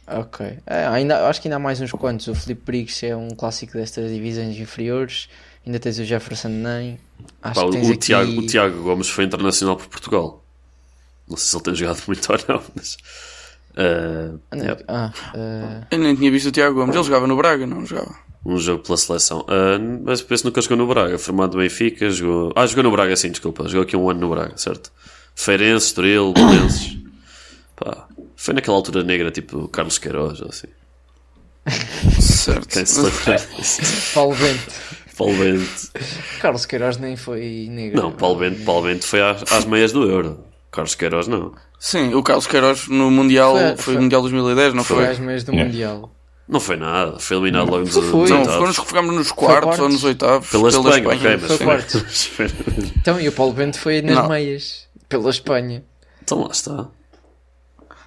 [0.08, 0.58] Ok.
[0.66, 2.28] É, ainda, acho que ainda há mais uns quantos.
[2.28, 5.28] O Felipe Briggs é um clássico destas divisões inferiores.
[5.66, 6.98] Ainda tens o Jefferson Nem.
[7.42, 8.00] Acho Pá, que tens o, aqui...
[8.00, 10.46] Tiago, o Tiago Gomes foi internacional por Portugal.
[11.30, 12.98] Não sei se ele tem jogado muito ou não, mas.
[13.72, 14.40] Uh,
[14.88, 15.86] ah, uh...
[15.92, 16.96] Eu nem tinha visto o Tiago Gomes.
[16.96, 18.30] Ele jogava no Braga, não jogava?
[18.46, 19.42] um jogo pela seleção.
[19.42, 22.54] Uh, mas penso nunca jogou no Braga, formado no Benfica, jogou.
[22.56, 23.68] Ah, jogou no Braga, sim, desculpa.
[23.68, 24.92] Jogou aqui um ano no Braga, certo?
[25.36, 26.98] Feirense, Estoril, Belenenses.
[27.76, 30.68] Pá, foi naquela altura negra, tipo Carlos Queiroz, ou assim.
[32.20, 32.68] certo.
[32.68, 33.42] Quem se lembra
[34.14, 34.74] Paulo Bento.
[35.18, 35.92] Paulo Bento.
[36.42, 38.02] Carlos Queiroz nem foi negro.
[38.02, 40.44] Não, Paulo Bento, Paulo Bento foi às, às meias do Euro.
[40.72, 41.52] Carlos Queiroz não.
[41.80, 45.08] Sim, o Carlos Queiroz no Mundial Foi- foi, foi- o Mundial 2010, não Foi foi?
[45.08, 45.70] às meias do Yeah.
[45.72, 46.16] Mundial.
[46.48, 48.20] Não foi nada, foi eliminado logo nos, Foi, foi.
[48.22, 48.78] nos Não, oitavos.
[48.78, 49.80] ficámos nos quartos, quartos.
[49.80, 50.50] ou nos oitavos.
[50.50, 52.32] Pela, Espanha, ok, mas Foi quartos.
[53.00, 54.30] Então, e o Paulo Bento foi nas Não.
[54.30, 54.88] meias.
[55.08, 55.84] Pela Espanha.
[56.24, 56.88] então lá está.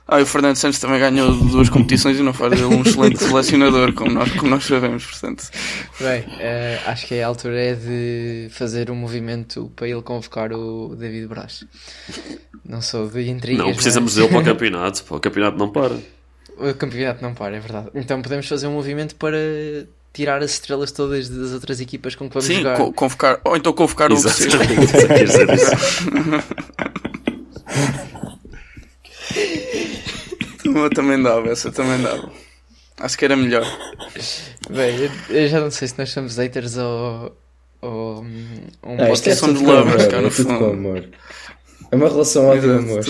[0.08, 3.18] Ah, e o Fernando Santos também ganhou duas competições e não faz dele um excelente
[3.22, 5.48] selecionador, como nós, como nós sabemos, portanto.
[6.00, 10.96] Bem, eh, acho que a altura é de fazer um movimento para ele convocar o
[10.96, 11.64] David Braz.
[12.64, 13.64] Não sou de intrigas.
[13.66, 15.04] Não precisamos mas- dele para o campeonato.
[15.04, 15.96] Pá, o campeonato não para.
[16.58, 17.88] O campeonato não para, é verdade.
[17.94, 19.36] Então podemos fazer um movimento para
[20.12, 22.76] tirar as estrelas todas das outras equipas com que vamos Sim, jogar.
[22.76, 24.28] co- convocar, ou então convocar o dizer
[25.54, 25.70] isso.
[30.94, 32.30] também dava, essa também dava.
[33.00, 33.64] Acho que era melhor.
[34.70, 37.36] Bem, eu, eu já não sei se nós somos haters ou.
[37.80, 38.46] ou um
[38.84, 40.58] um Ah, isto é são tudo lovers, amor, cá, é no tudo fundo.
[40.58, 41.08] com amor.
[41.92, 43.04] É uma relação ódio-amor.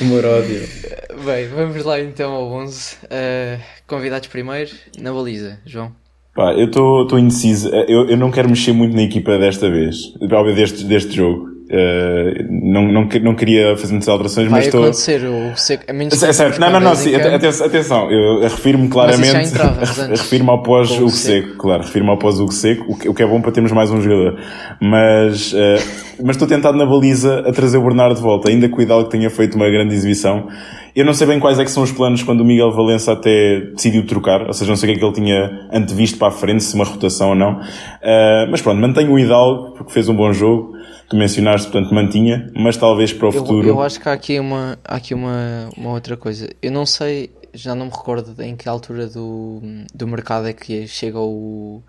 [0.00, 0.60] Amor-ódio.
[1.24, 2.96] Bem, vamos lá então ao 11.
[3.04, 5.92] Uh, convidados primeiro, na baliza, João.
[6.34, 7.68] Pá, eu estou indeciso.
[7.68, 10.14] Eu, eu não quero mexer muito na equipa desta vez.
[10.20, 11.51] Óbvio, deste, deste jogo.
[11.74, 14.82] Eh, não, não, não queria fazer muitas alterações, Vai mas estou.
[14.82, 15.84] acontecer o seco.
[15.88, 20.10] A menos É certo, não, não, não, sim, atenção, eu refiro-me Mas isso já claramente,
[20.20, 23.14] refiro-me ao pós o Hugo Seco, claro, refiro-me ao pós Hugo Seco, o que, o
[23.18, 24.38] é bom para termos mais um jogador,
[24.80, 25.78] mas, eh,
[26.22, 29.08] mas estou tentado na baliza a trazer o Bernardo de volta, ainda que o Hidalgo
[29.08, 30.48] tenha feito uma grande exibição,
[30.94, 33.60] eu não sei bem quais é que são os planos quando o Miguel Valença até
[33.74, 36.30] decidiu trocar, ou seja, não sei o que é que ele tinha antevisto para a
[36.30, 37.60] frente, se uma rotação ou não,
[38.04, 40.72] Eh, mas pronto, mantenho o Hidalgo, porque fez um bom jogo,
[41.12, 43.68] que mencionaste, portanto mantinha, mas talvez para o Eu, futuro...
[43.68, 46.48] eu acho que há aqui, uma, há aqui uma, uma outra coisa.
[46.62, 49.60] Eu não sei, já não me recordo em que altura do,
[49.94, 51.82] do mercado é que chega o,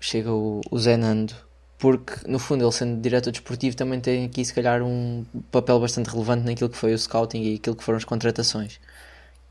[0.00, 1.34] chega o, o Zé Nando,
[1.78, 6.08] porque no fundo ele sendo diretor desportivo também tem aqui se calhar um papel bastante
[6.08, 8.80] relevante naquilo que foi o scouting e aquilo que foram as contratações.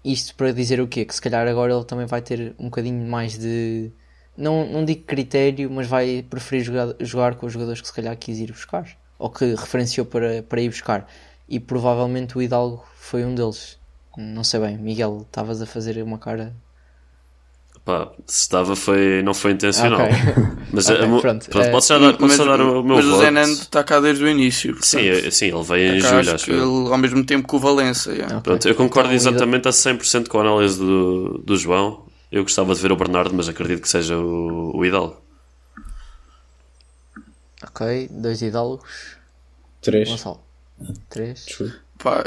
[0.03, 1.05] Isto para dizer o quê?
[1.05, 3.91] Que se calhar agora ele também vai ter um bocadinho mais de.
[4.37, 8.15] Não, não digo critério, mas vai preferir jogar, jogar com os jogadores que se calhar
[8.15, 8.85] quis ir buscar.
[9.17, 11.09] Ou que referenciou para, para ir buscar.
[11.49, 13.79] E provavelmente o Hidalgo foi um deles.
[14.15, 14.77] Não sei bem.
[14.77, 16.53] Miguel, estavas a fazer uma cara.
[17.85, 20.01] Pá, se estava foi, não foi intencional.
[20.01, 20.13] Ok.
[20.73, 21.49] Mas Ok, a mo- pronto.
[21.49, 23.21] pronto, Eh, posso já dar, posso dar o meu mas o voto?
[23.21, 24.75] Zé Nando está cá desde o início.
[24.83, 27.55] Sim, portanto, é- sim, ele veio em cá julho, acho ele, ao mesmo tempo que
[27.55, 28.11] o Valença.
[28.11, 28.27] yeah.
[28.37, 28.41] Ok.
[28.43, 32.05] Pronto, eu concordo Então, exatamente a 100% com a análise do, do João.
[32.31, 35.17] Eu gostava de ver o Bernardo, mas acredito que seja o, o Hidalgo.
[37.63, 38.83] Ok, dois Hidalgos.
[39.81, 40.09] Três.
[40.09, 40.41] Gonçalo.
[41.09, 41.45] Três.
[41.97, 42.23] Pá,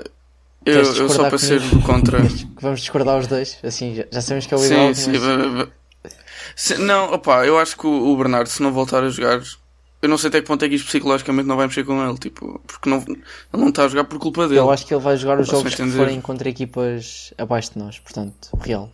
[0.65, 2.19] eu, eu só para ser contra.
[2.61, 3.59] Vamos discordar os dois.
[3.63, 4.95] Assim, já, já sabemos que é o sim, Hidalgo.
[4.95, 5.11] sim.
[5.53, 5.69] mas-
[6.57, 9.41] se- não, opá, eu acho que o, o Bernardo, se não voltar a jogar,
[10.03, 12.19] eu não sei até que ponto é que isto psicologicamente não vai mexer com ele.
[12.19, 14.59] Tipo, porque não, ele não está a jogar por culpa dele.
[14.61, 17.99] Eu acho que ele vai jogar os jogos que forem contra equipas abaixo de nós,
[17.99, 18.91] portanto, real.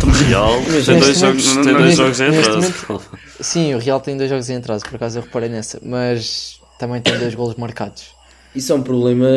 [0.00, 3.00] Também- Real tem dois momento- jogos, tem dois neste- jogos em atraso.
[3.40, 7.00] Sim, o Real tem dois jogos em atraso, por acaso eu reparei nessa, mas também
[7.00, 8.08] tem dois golos marcados.
[8.54, 9.28] Isso é um problema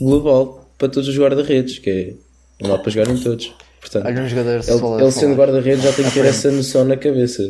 [0.00, 2.14] global para todos os guarda-redes, que é
[2.62, 3.52] não dá para jogar em todos.
[3.80, 6.96] Portanto, Olha um jogador ele, ele sendo guarda-redes já tem que ter essa noção na
[6.96, 7.42] cabeça.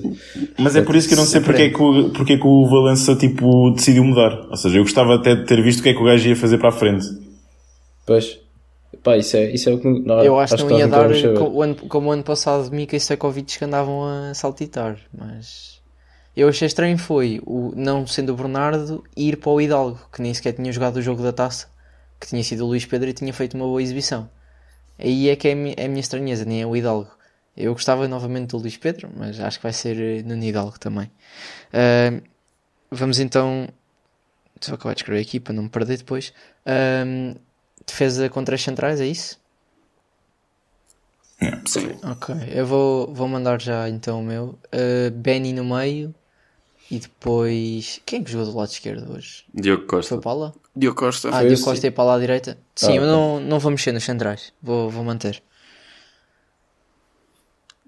[0.58, 2.46] Mas é por isso que eu não sei porque é que o, porque é que
[2.46, 4.46] o Valença tipo, decidiu mudar.
[4.50, 6.34] Ou seja, eu gostava até de ter visto o que é que o gajo ia
[6.34, 7.06] fazer para a frente.
[8.04, 8.36] Pois,
[9.02, 11.02] pá, isso é, isso é o que não, Eu acho que não nós ia dar
[11.02, 11.34] vamos saber.
[11.38, 15.80] co- o ano- como o ano passado Mika e Sekovic que andavam a saltitar, mas
[16.36, 20.32] eu achei estranho foi o não sendo o Bernardo ir para o Hidalgo, que nem
[20.34, 21.68] sequer tinha jogado o jogo da taça,
[22.20, 24.28] que tinha sido o Luís Pedro e tinha feito uma boa exibição.
[24.98, 27.10] Aí é que é a mi- é a minha estranheza, nem é o Hidalgo.
[27.56, 31.10] Eu gostava novamente do Luís Pedro, mas acho que vai ser eh, no Hidalgo também.
[31.72, 32.20] Ah,
[32.90, 33.68] vamos então.
[34.60, 36.32] Só acabar de escrever aqui para não me perder depois.
[36.66, 37.04] Ah,
[37.86, 39.38] defesa contra as centrais, é isso?
[41.66, 41.98] Sim.
[42.02, 44.58] Ok, eu vou, vou mandar já então o meu.
[44.72, 46.14] Uh, Benny no meio
[46.90, 48.00] e depois.
[48.06, 49.44] Quem é que jogou do lado esquerdo hoje?
[49.54, 50.14] Diogo Foi Costa.
[50.14, 50.54] o Paula?
[50.76, 51.28] Diogo Costa.
[51.28, 51.64] Ah, Foi Diogo.
[51.64, 52.58] Costa e para lá à direita?
[52.74, 55.42] Sim, Ah, eu não, não vou mexer nos centrais, vou, vou manter.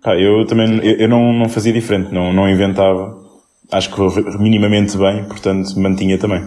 [0.02, 3.24] Pá, eu também eu, eu não, não fazia diferente, não, não inventava.
[3.72, 6.46] Acho que minimamente bem, portanto mantinha também.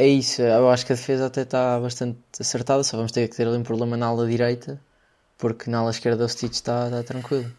[0.00, 3.34] É isso, eu acho que a defesa até está bastante acertada, só vamos ter que
[3.36, 4.80] ter ali um problema na ala direita,
[5.36, 7.50] porque na ala esquerda o Stitch está está tranquilo.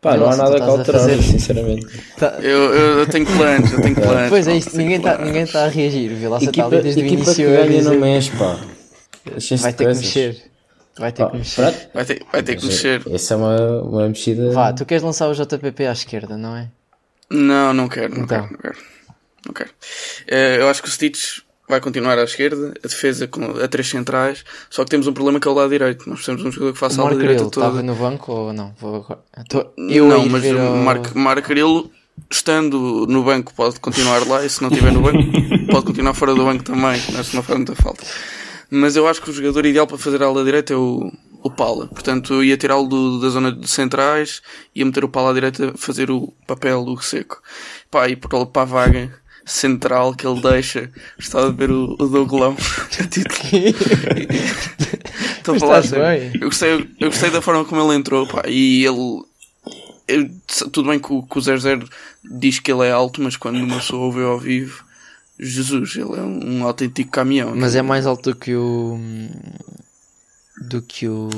[0.00, 1.86] Pá, não há Nossa, nada que alterar, fazer- sinceramente.
[2.16, 4.28] Tá- Eu, eu, eu tenho planos, eu tenho planos.
[4.28, 7.00] Pois é isto, ninguém está ninguém tá a reagir, o Vilaça está Equipa, ali desde
[7.02, 8.60] o equipa que início a ganha não mexe, pá.
[9.60, 10.04] Vai ter que coisas.
[10.04, 10.50] mexer,
[10.96, 11.62] vai ter Ah, que mexer.
[11.62, 11.88] pronto.
[11.92, 13.02] Vai ter, vai ter que mexer.
[13.12, 14.52] Essa é uma, uma mexida.
[14.52, 16.68] Vá, tu queres lançar o JPP à esquerda, não é?
[17.28, 18.42] Não, não quero, não Então.
[18.42, 18.78] quero, não quero.
[19.48, 19.66] Ok.
[20.26, 23.88] Eh, eu acho que o Stitch vai continuar à esquerda, a defesa com a três
[23.88, 26.08] centrais, só que temos um problema que é o lado direito.
[26.08, 27.66] Nós precisamos de um jogador que faça O a ala direita toda.
[27.66, 28.72] estava no banco ou não?
[28.80, 29.20] Vou agora.
[29.48, 31.90] Tô- Eu não, mas o ao- Marco, Marco Carilo,
[32.30, 35.18] estando no banco, pode continuar lá, e se não estiver no banco,
[35.70, 38.04] pode continuar fora do banco também, mas não faz muita falta.
[38.70, 41.50] Mas eu acho que o jogador ideal para fazer a ala direita é o, o
[41.50, 41.86] Pala.
[41.88, 44.40] Portanto, eu ia tirá-lo da zona de centrais,
[44.74, 47.40] ia meter o Pala à direita a fazer o papel do seco.
[47.90, 49.14] Pá, e para, para a vaga
[49.46, 52.56] central que ele deixa, estava a ver o, o Douglão
[53.00, 53.38] a título.
[55.38, 55.80] Estou a falar
[56.18, 56.32] bem.
[56.34, 59.22] Eu gostei, eu gostei da forma como ele entrou, pá, e ele.
[60.08, 60.30] eu-
[60.72, 61.88] tudo bem que o, que o 00
[62.38, 64.84] diz que ele é alto, mas quando uma pessoa ouve ao vivo,
[65.38, 67.54] Jesus, ele é um, um autêntico caminhão.
[67.54, 68.98] Mas é mais alto do que o.
[70.68, 71.28] do que o.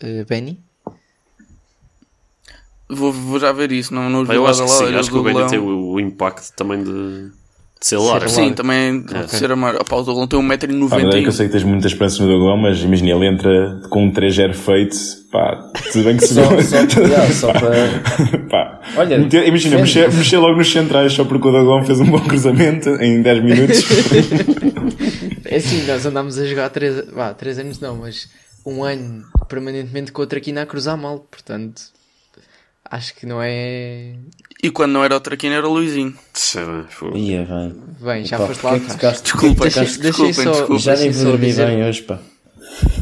[0.00, 0.58] eh, Benny?
[2.88, 5.16] Vou, vou já ver isso, não, não os Pá, eu acho que sim, acho que
[5.16, 5.46] o Golão.
[5.48, 7.30] tem o, o impacto também de, de
[7.80, 8.28] ser largo.
[8.28, 9.28] Sim, também de Ok.
[9.28, 9.76] ser amar.
[9.76, 11.24] Opa, o Douglão tem Pá, mas é que 1,91m.
[11.26, 14.52] eu sei que tens muita esperança no Doglão, mas imagina, ele entra com um 3-0
[14.54, 14.96] feito,
[15.32, 18.38] pá, tudo bem que se Só, só, yeah, só para.
[18.50, 22.10] Pá, Olha, meter- imagina, mexer, mexer logo nos centrais só porque o Doglão fez um
[22.10, 23.82] bom cruzamento em 10 minutos.
[25.46, 28.28] É assim, nós andámos a jogar 3 vá, três anos não, mas
[28.66, 31.82] um ano permanentemente com outra aqui a cruzar mal, portanto
[32.90, 34.14] acho que não é.
[34.62, 36.16] E quando não era o Traquino era o Luizinho.
[37.18, 37.74] Ia, bem.
[38.00, 39.20] Bem, já Pá, foste lá atrás.
[39.22, 40.78] Desculpa, Deixem, só, desculpem.
[40.78, 42.18] Já nem vou dormir dizer, bem hoje, pá.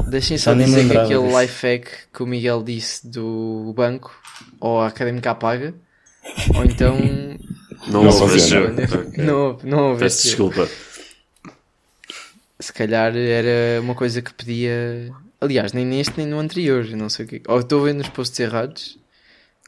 [0.08, 1.40] deixem só dizer que aquele disso.
[1.40, 4.12] life hack que o Miguel disse do banco
[4.60, 5.74] ou a académica apaga,
[6.54, 6.98] ou então
[7.88, 8.38] Não, Não houve
[9.18, 10.68] não, houve- não houve Peço desculpa.
[12.60, 15.10] Se calhar era uma coisa que podia.
[15.40, 17.42] Aliás, nem neste nem no anterior, não sei o que.
[17.48, 18.98] Ou estou vendo os posts errados.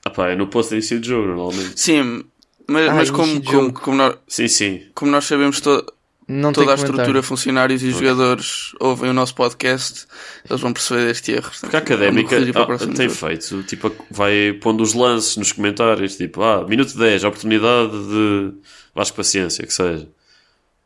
[0.07, 1.81] Ah pá, é no posto de início de jogo, normalmente.
[1.81, 2.25] Sim,
[2.69, 3.81] mas, Ah, mas início como, de como, jogo.
[3.81, 4.83] como, nós, Sim, sim.
[4.95, 5.85] como nós sabemos, to-
[6.29, 6.93] Não toda a comentário.
[6.93, 10.07] estrutura, funcionários e jogadores ouvem o nosso podcast,
[10.49, 11.51] eles vão perceber este erro.
[11.61, 13.19] Porque a académica Vamos corrigir para o ah, próximo tem jogo.
[13.29, 18.53] feito, tipo, vai pondo os lances nos comentários, tipo, ah, minuto 10, oportunidade de
[18.95, 20.07] Vasco Paciência, que seja.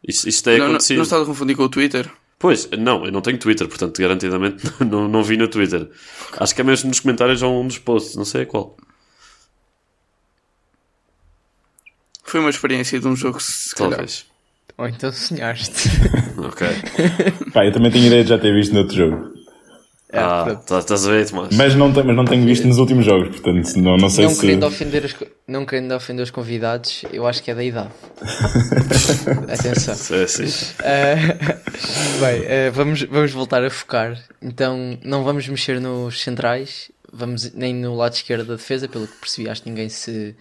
[0.07, 0.97] Isto, isto tem Não, não, acontecido.
[0.99, 2.09] não estás a confundir com o Twitter?
[2.39, 5.89] Pois, não, eu não tenho Twitter, portanto, garantidamente não, não vi no Twitter.
[6.39, 8.77] Acho que é mesmo nos comentários ou um dos posts, não sei qual.
[12.29, 13.93] Foi uma experiência de um jogo, se calhar.
[13.93, 14.27] Talvez.
[14.77, 15.89] Ou então sonhaste.
[16.39, 16.69] Ok.
[17.53, 19.33] Pá, eu também tenho ideia de já ter visto noutro jogo.
[20.11, 21.55] É, ah, tá- estás a ver, Tomás?
[21.55, 24.31] Mas não, tenho- mas não tenho visto nos últimos jogos, portanto, não, não sei não,
[24.31, 24.41] se.
[24.41, 25.17] querendo ofender os,
[25.49, 27.91] não querendo ofender os convidados, eu acho que é da idade.
[29.53, 30.17] Atenção.
[30.17, 30.75] É assim.
[30.81, 31.17] Ah,
[32.21, 34.19] bem, ah, vamos, vamos voltar a focar.
[34.41, 39.17] Então, não vamos mexer nos centrais, vamos nem no lado esquerdo da defesa, pelo que
[39.17, 40.35] percebi, acho que ninguém se,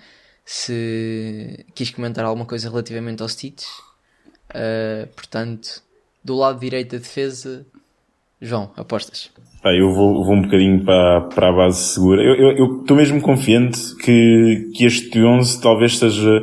[0.49, 3.65] se quis comentar alguma coisa relativamente aos Stitch.
[4.53, 5.83] Ah, portanto,
[6.23, 7.65] do lado direito da defesa,
[8.41, 9.29] João, apostas.
[9.61, 12.21] Pá, eu vou, vou um bocadinho para, para a base segura.
[12.23, 16.41] Eu- estou mesmo confiante que, que este 11 talvez seja,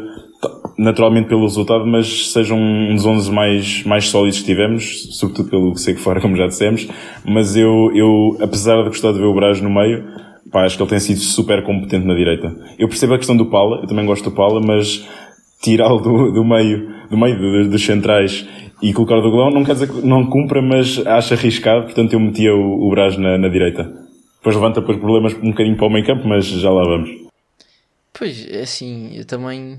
[0.77, 5.73] naturalmente pelo resultado, mas seja um dos 11 mais, mais sólidos que tivemos, sobretudo pelo
[5.73, 6.87] que sei que fora, como já dissemos.
[7.25, 10.05] Mas eu, eu, apesar de gostar de ver o Braz no meio,
[10.51, 12.55] pá, acho que ele tem sido super competente na direita.
[12.79, 15.07] Eu percebo a questão do Pala, eu também gosto do Pala, mas
[15.63, 18.47] tirá-lo do, do meio, do meio do- dos centrais
[18.83, 22.13] e colocar o do golão não quer dizer que não cumpra, mas acho arriscado, portanto
[22.13, 23.85] eu metia o, o Braz na, na direita.
[24.39, 27.09] Depois levanta depois problemas um bocadinho para o meio campo, mas já lá vamos.
[28.13, 29.79] Pois, é assim, eu também.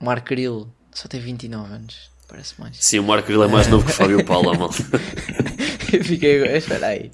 [0.00, 2.76] Marco Caril só tem 29 anos, parece mais.
[2.80, 4.70] Sim, o Marco Grilo é mais novo que o Fábio Paula, mal.
[5.92, 7.10] Eu Fiquei agora, espera aí.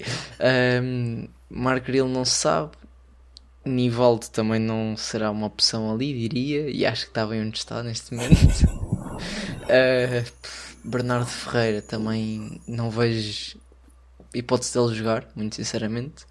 [0.81, 2.71] Um, Marco Caril não se sabe.
[3.63, 6.69] Nivaldo também não será uma opção ali, diria.
[6.71, 8.65] E acho que está bem onde está neste momento.
[9.69, 10.25] Uh,
[10.83, 13.59] Bernardo Ferreira também não vejo
[14.33, 16.25] hipótese dele jogar, muito sinceramente.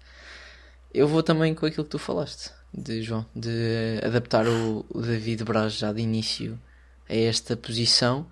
[0.93, 5.45] Eu vou também com aquilo que tu falaste, de João, de adaptar o, o David
[5.45, 6.59] Braz já de início
[7.07, 8.27] a esta posição.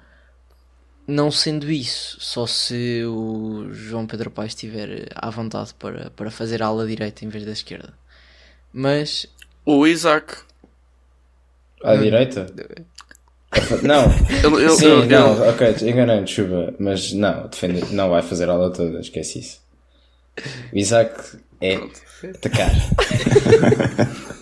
[1.10, 6.62] Não sendo isso, só se o João Pedro Paes estiver à vontade para, para fazer
[6.62, 7.94] a ala direita em vez da esquerda.
[8.72, 9.26] Mas
[9.66, 10.36] O Isaac.
[11.84, 12.46] À direita?
[13.82, 14.04] Não,
[14.44, 18.54] Ele, ele, sim, ele- não, ok, enganei chuva, mas não, defende, não vai fazer a
[18.54, 19.60] aula toda, esquece isso.
[20.72, 21.76] O Isaac é
[22.30, 22.72] atacar.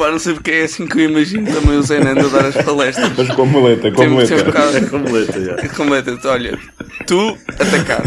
[0.00, 2.46] Epá, não sei porque é assim que eu imagino também o Zé Nando a dar
[2.46, 3.12] as palestras.
[3.16, 4.44] Mas com a muleta, com a Tem, tem um muleta.
[4.44, 5.68] bocado É como letra, já.
[5.74, 6.18] completa.
[6.28, 6.58] Olha,
[7.06, 8.02] tu atacar.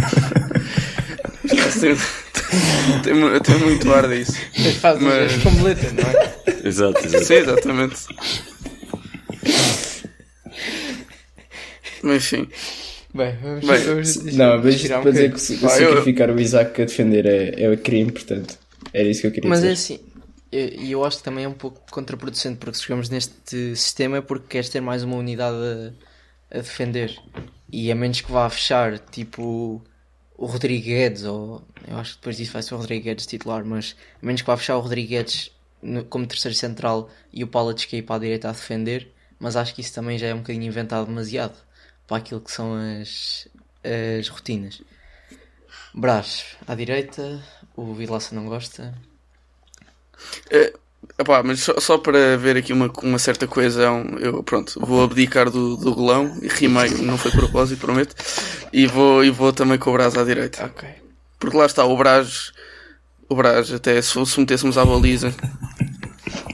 [3.04, 4.34] Tem, tem muito ar disso.
[4.58, 5.44] Mas faz Mas- mas...
[5.44, 6.68] com muleta, não é?
[6.68, 7.26] Exato, exato.
[7.26, 7.96] Sim, exatamente.
[12.02, 12.48] Mas sim.
[13.14, 16.40] Bem, vamos, Bem, vamos Não, mas tirar um para dizer que Ah, eu- sacrificar o
[16.42, 18.58] Isaac a defender é, é crime, portanto.
[18.92, 19.74] Era isso que eu queria Mas é dizer.
[19.96, 20.00] assim,
[20.54, 24.22] e eu, acho que também é um pouco contraproducente porque se jogamos neste sistema é
[24.22, 25.58] porque queres ter mais uma unidade
[26.52, 27.18] a, a defender.
[27.72, 29.82] E a menos que vá fechar, tipo
[30.38, 34.26] o Rodrigues, ou eu acho que depois disso vai ser o Rodrigues titular, mas a
[34.26, 35.52] menos que vá fechar o Rodrigues
[36.10, 39.74] como terceiro central e o Palates que ir para a direita a defender, mas acho
[39.74, 41.56] que isso também já é um bocadinho inventado demasiado
[42.08, 43.48] para aquilo que são as,
[43.84, 44.82] as rotinas.
[45.94, 47.44] Brás à direita,
[47.76, 48.94] o Vilaça não gosta.
[51.20, 55.50] Epá, mas só, só para ver aqui uma, uma certa coesão, eu pronto, vou abdicar
[55.50, 58.16] do, do golão e rimei, não foi propósito, prometo,
[58.72, 60.66] e vou, e vou também com o Brás à direita.
[60.66, 60.88] Ok.
[61.38, 62.52] Porque lá está, o Brás,
[63.30, 65.34] o Brás, até se, se metêssemos à baliza,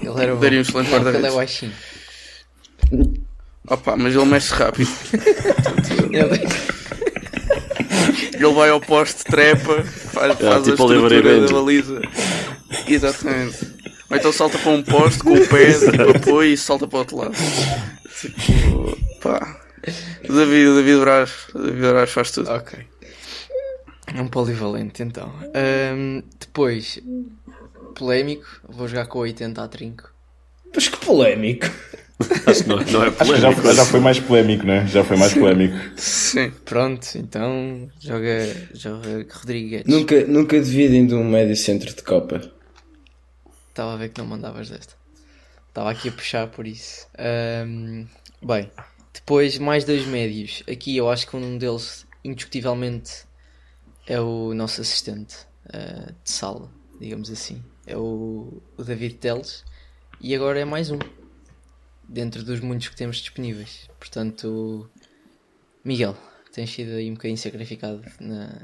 [0.02, 0.36] Ele era.
[0.36, 1.26] Daria um excelente guarda-redes.
[1.26, 1.74] ele é baixinho.
[3.70, 4.90] opá, mas ele mexe rápido.
[6.12, 6.70] Ele-
[8.54, 12.02] vai ao poste, trepa, faz, faz tipo a estrutura da baliza.
[12.90, 13.68] Exatamente.
[14.10, 17.00] Ou então salta para um poste com o pé, tipo apoio e salta para o
[17.00, 17.36] outro lado.
[18.20, 19.62] Tipo, pá.
[20.28, 22.50] O David, David Braz, David Braz faz tudo.
[22.52, 22.80] ok.
[24.16, 25.32] É um polivalente então.
[25.54, 27.00] Ahm, depois,
[27.96, 28.46] polémico.
[28.68, 30.10] Vou jogar com 80 a trinco.
[30.74, 31.68] Mas que polémico!
[32.48, 33.74] Acho que não, não é Acho que já, polémico.
[33.74, 34.86] já foi mais polémico, né?
[34.88, 35.76] Já foi mais polémico.
[35.96, 36.52] Sim.
[36.66, 39.84] Pronto, então joga, joga Rodrigues.
[39.86, 42.42] Nunca, nunca dividem de um médio centro de Copa.
[43.80, 44.94] Estava a ver que não mandavas desta.
[45.70, 47.08] Estava aqui a puxar por isso.
[47.18, 48.08] Ahm,
[48.42, 48.70] bem,
[49.14, 50.62] depois mais dois médios.
[50.70, 53.24] Aqui eu acho que um deles, indiscutivelmente,
[54.06, 56.70] é o nosso assistente ah, de sala,
[57.00, 57.64] digamos assim.
[57.88, 59.64] É o, o David Teles.
[60.20, 61.00] E agora é mais um.
[62.06, 63.90] Dentro dos muitos que temos disponíveis.
[63.98, 64.92] Portanto,
[65.86, 66.18] Miguel,
[66.52, 68.62] tens sido aí um bocadinho sacrificado na,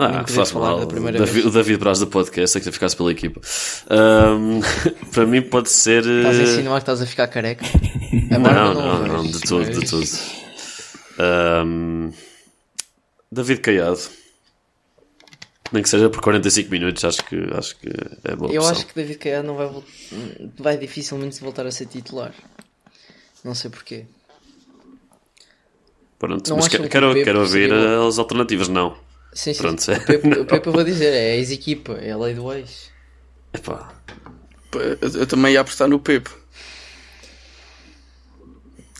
[0.00, 0.86] Ah, Não faz mal.
[0.86, 3.40] Davi- o David Braz do podcast, é que ficasse pela equipa.
[3.90, 4.60] Ahm,
[5.12, 6.04] para mim pode ser.
[6.06, 7.64] Estás a eh, insinuar que estás a ficar careca?
[8.34, 10.08] A barba Não, não, não, vejo, de tudo, de tudo.
[11.18, 12.10] Ahm,
[13.32, 14.00] David Caiado.
[15.72, 17.88] Nem que seja por 45 minutos, acho que, acho que
[18.24, 18.70] é boa Eu opção.
[18.76, 19.70] acho que David Caiado não vai,
[20.58, 22.32] vai dificilmente voltar a ser titular.
[23.44, 24.06] Não sei porquê.
[26.18, 28.96] Pronto, não mas acham que- que quero, quero ouvir seria as alternativas, não.
[29.38, 29.62] Sim, sim.
[29.62, 29.92] Pronto, sim.
[29.92, 32.90] O Pepe, o Pepe eu vou dizer, é a ex-equipa, é a lei do ex.
[33.54, 33.94] Epá,
[34.74, 36.28] Eu, eu também ia apostar no Pepe.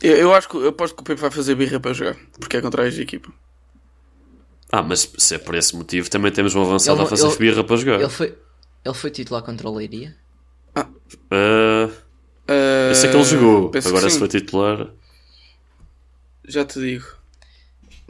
[0.00, 2.56] Eu, eu acho que eu aposto que o Pepe vai fazer birra para jogar, porque
[2.56, 3.32] é contra a equipa.
[4.70, 7.36] Ah, mas se é por esse motivo, também temos um avançado Ele- a fazer ele-
[7.36, 8.00] birra para jogar.
[8.00, 8.38] Ele foi,
[8.84, 10.16] ele foi titular contra o Leiria?
[10.76, 10.86] Ah,
[11.32, 14.88] Uh, eu sei que ele jogou, agora se foi titular.
[16.46, 17.17] Já te digo.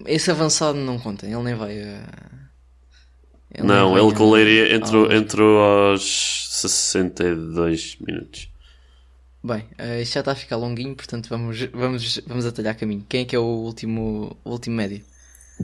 [0.07, 2.01] Esse avançado não conta, ele nem vai a.
[3.55, 8.49] ele Não, nem ele com o a- Leiria entrou, entrou aos 62 minutos.
[9.43, 13.05] Bem, eh, isto já está a ficar longuinho, portanto vamos, vamos, vamos atalhar caminho.
[13.09, 15.01] Quem é que é o último, o último médio?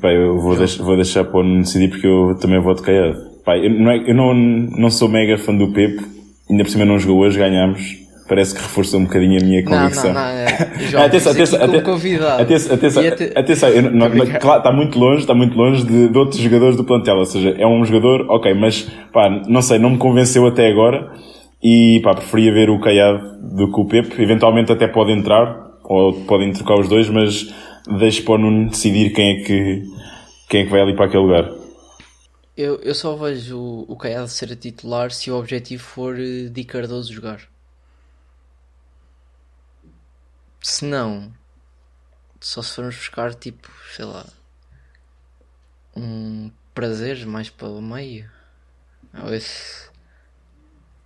[0.00, 3.30] Pá, eu vou, deix- vou deixar para o decidir porque eu também vou de caiado.
[3.44, 6.04] Pá, eu, não, é- eu não, não sou mega fã do Pepe,
[6.48, 7.96] ainda por cima não jogou hoje, ganhámos.
[8.26, 10.12] Parece que reforçou um bocadinho a minha Não, convicção.
[10.14, 10.28] não, não.
[10.28, 10.46] É,
[10.96, 12.42] Ah, atenção, atenção, convidado.
[12.42, 16.08] atenção, atenção, até- atenção, eu não- não- claro, está muito longe, está muito longe de,
[16.08, 19.78] de outros jogadores do plantel, ou seja, é um jogador, ok, mas pá, não sei,
[19.78, 21.12] não me convenceu até agora
[21.62, 23.20] e pá, preferia ver o Caiado
[23.56, 27.54] do que o Pepe, eventualmente até pode entrar, ou podem trocar os dois, mas
[27.98, 29.82] deixo para o Nuno decidir quem é que,
[30.48, 31.50] quem é que vai ali para aquele lugar.
[32.56, 36.48] Eu, eu só vejo o, o Caiado ser a titular se o objetivo for eh,
[36.50, 37.38] Di Cardoso jogar.
[40.64, 41.30] Se não,
[42.40, 44.24] só se formos buscar tipo, sei lá,
[45.94, 48.24] um prazer mais para o meio.
[49.22, 49.90] Ou esse.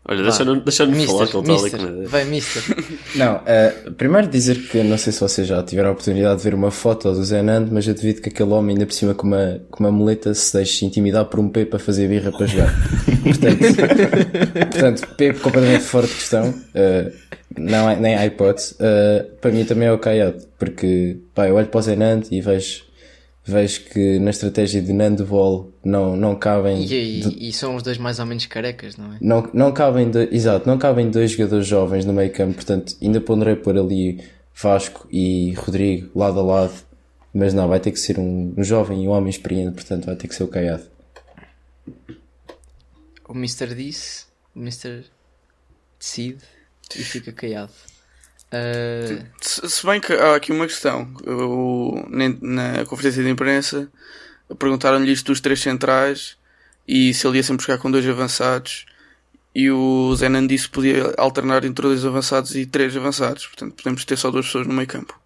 [0.05, 2.09] Olha, deixa-me deixa falar Mister, que ele está ali mister, com a ideia.
[2.09, 2.63] vai Mister.
[3.17, 6.55] Não, eh, primeiro dizer que não sei se vocês já tiveram a oportunidade de ver
[6.55, 9.27] uma foto do Zé Nando, mas eu devido que aquele homem ainda por cima com
[9.27, 12.73] uma, com uma muleta se deixe intimidar por um Pepe para fazer birra para jogar.
[13.25, 13.59] Portanto,
[14.71, 17.13] portanto Pepe completamente fora de questão, eh,
[17.59, 18.75] não, há- nem há hipótese.
[18.81, 22.27] Eh, para mim também é o Caiado, porque pá, eu olho para o Zé Nando
[22.31, 22.85] e vejo,
[23.45, 27.77] vejo que na estratégia de Nando Vol não, não cabem E, de- e, e são
[27.77, 29.19] os dois mais ou menos carecas, não é?
[29.21, 33.21] não, não cabem dois, exato, não cabem dois jogadores jovens no meio campo, portanto ainda
[33.21, 34.23] ponderei pôr ali
[34.55, 36.75] Vasco e Rodrigo lado a lado,
[37.33, 40.17] mas não, vai ter que ser um, um jovem e um homem experiente, portanto vai
[40.17, 40.83] ter que ser o Caiado.
[43.29, 43.75] o Mr.
[43.75, 45.05] disse, o Mr.
[45.99, 46.43] decide
[46.97, 47.72] e fica caiado.
[48.49, 51.12] Uh, Se, se bem que há aqui uma questão.
[52.09, 53.91] Nem- na conferência de imprensa
[54.59, 56.36] perguntaram-lhe isto dos três centrais
[56.86, 58.86] e se ele ia sempre jogar com dois avançados.
[59.55, 63.47] E o Zenan disse que podia alternar entre dois avançados e três avançados.
[63.47, 65.18] Portanto, podemos ter só duas pessoas no meio campo.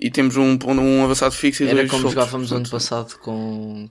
[0.00, 3.18] E temos um, um avançado fixo e era dois como soltos, jogávamos ano portanto, passado
[3.18, 3.88] com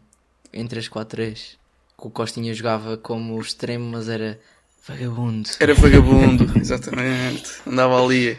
[0.53, 1.57] em 3-4-3.
[1.99, 4.39] Que o Costinha jogava como extremo, mas era
[4.88, 5.49] vagabundo.
[5.59, 7.43] Era vagabundo, exatamente.
[7.65, 8.38] Andava ali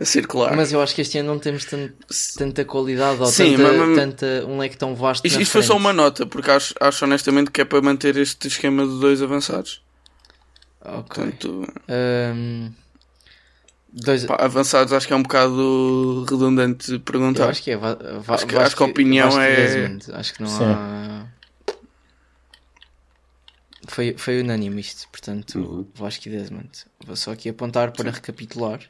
[0.00, 0.54] a circular.
[0.56, 1.90] Mas eu acho que este ano não temos tan-
[2.36, 5.26] tanta qualidade ou Sim, tanta, mas- mas- tanta- um leque tão vasto.
[5.26, 8.48] Isto, isto foi só uma nota, porque acho, acho honestamente que é para manter este
[8.48, 9.82] esquema de dois avançados.
[10.84, 11.02] Ok.
[11.24, 12.70] Portanto, Ahm,
[13.92, 17.48] dois, pá, avançados acho que é um bocado redundante eu perguntar.
[17.50, 17.76] acho que é.
[17.76, 19.96] Va, va, Acho que- acho que a opinião é-.
[20.14, 20.64] Acho que não Sim.
[20.64, 21.26] há.
[23.92, 25.86] Foi, foi unânime isto, portanto, Uhum.
[25.94, 26.70] Vasco e Desmond.
[27.04, 28.80] Vou só aqui apontar para recapitular.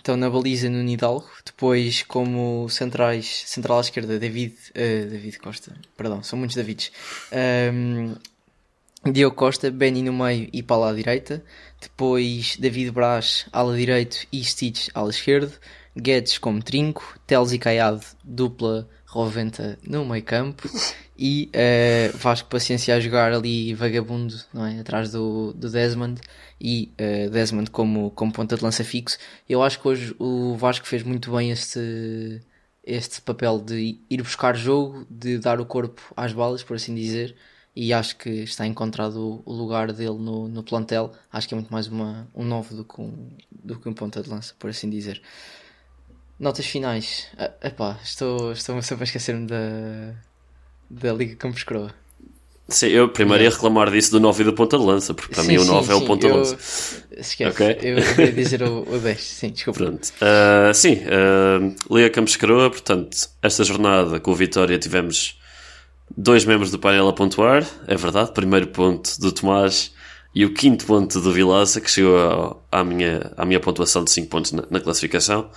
[0.00, 1.28] Então, na baliza, no Hidalgo.
[1.44, 5.74] Depois, como centrais, central à esquerda, David, eh, David Costa.
[5.96, 6.92] Perdão, são muitos Davids.
[7.32, 8.14] Ahm,
[9.12, 11.44] Diogo Costa, Benny no meio e Paulo à direita.
[11.80, 15.52] Depois, David Braz, ala direito e Stitch, ala esquerdo.
[15.96, 17.18] Guedes como trinco.
[17.26, 20.68] Teles e Caiado, dupla Roventa no meio campo.
[21.18, 24.80] E eh, Vasco Paciência a jogar ali vagabundo, não é?
[24.80, 26.20] Atrás do, do Desmond.
[26.60, 29.16] E eh, Desmond como, como ponta de lança fixo.
[29.48, 32.40] Eu acho que hoje o Vasco fez muito bem este,
[32.84, 37.34] este papel de ir buscar jogo, de dar o corpo às balas, por assim dizer.
[37.74, 41.12] E acho que está encontrado o- o lugar dele no, no plantel.
[41.30, 44.22] Acho que é muito mais uma, um novo do que um, do que um ponta
[44.22, 45.20] de lança, por assim dizer.
[46.38, 47.26] Notas finais.
[47.38, 50.12] Ah, epá, estou, estou sempre a esquecer-me da,
[50.90, 51.94] da Liga Campos Croa.
[52.68, 55.44] Sim, eu primeiro ia reclamar disso do 9 e do ponta de lança, porque para
[55.44, 56.56] Sim, mim o sim, 9 é o sim, ponta de lança.
[57.12, 57.78] Esquece, Ok.
[57.80, 59.20] eu ia dizer o, o 10.
[59.22, 59.78] Sim, desculpa.
[59.78, 60.08] Pronto.
[60.20, 65.38] Ah, sim, uh, Liga Campos Caroa, portanto, esta jornada com o Vitória tivemos
[66.16, 68.32] dois membros do painel a pontuar, é verdade.
[68.32, 69.94] Primeiro ponto do Tomás
[70.34, 74.28] e o quinto ponto do Vilaça, que chegou à, minha, à minha pontuação de 5
[74.28, 75.48] pontos na, na classificação.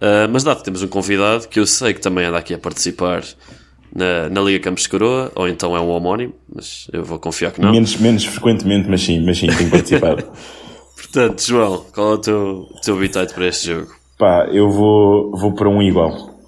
[0.00, 2.58] Ah, mas dado que temos um convidado que eu sei que também anda aqui a
[2.58, 3.22] participar
[3.94, 7.60] na, na Liga Campos Caroa, ou então é um homónimo, mas eu vou confiar que
[7.60, 7.72] não.
[7.72, 10.24] Menos, menos frequentemente, mas sim, mas sim, tenho participado.
[10.96, 13.88] Portanto, João, qual é o teu, teu habitat para este jogo?
[14.18, 16.38] Pá, eu vou, vou para um igual.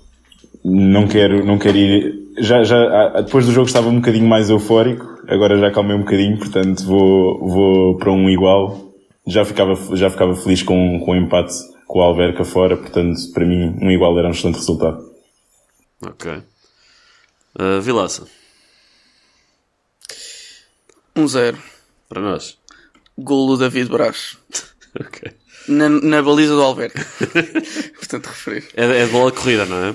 [0.64, 2.14] Não quero, não quero ir.
[2.38, 6.00] Já, já, ah, depois do jogo estava um bocadinho mais eufórico, agora já acalmei um
[6.00, 8.92] bocadinho, portanto vou, vou para um igual.
[9.26, 11.54] Já ficava, já ficava feliz com, com o empate
[11.90, 15.10] com o Alverca fora, portanto para mim um igual era um excelente resultado.
[16.02, 16.40] Ok.
[17.58, 18.26] Ah, Vilaça,
[21.16, 21.56] 1-0.
[22.08, 22.56] para nós.
[23.18, 24.36] Golo do David Braz.
[24.98, 25.32] Ok.
[25.68, 26.98] Na, na baliza do Alberto.
[27.94, 28.68] Portanto, referir.
[28.74, 29.94] É, é de bola corrida, não é?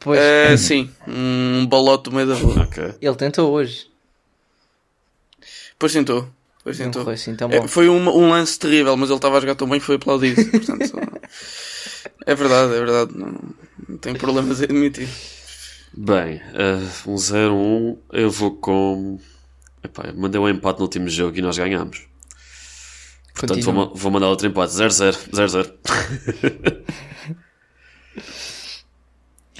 [0.00, 2.62] Pois, Eh, sim, um balote do meio da rua.
[2.62, 2.94] Ok.
[3.02, 3.86] ele tentou hoje.
[5.72, 6.26] Depois tentou.
[6.66, 7.04] Depois Não tentou.
[7.04, 7.68] foi assim tão É, bom.
[7.68, 10.44] foi um, um lance terrível, mas ele estava a jogar tão bem que foi aplaudido.
[10.50, 10.98] Portanto,
[12.26, 13.12] é verdade, é verdade.
[13.16, 13.38] Não,
[13.88, 15.08] não tenho problemas em admitir.
[15.96, 19.20] Bem, uh, um 0 1 eu vou com.
[19.80, 22.02] Epá, eu mandei um empate no último jogo e nós ganhamos.
[23.32, 24.72] Portanto, vou, vou mandar outro empate.
[24.72, 25.16] 0-0.
[25.30, 25.72] 0-0.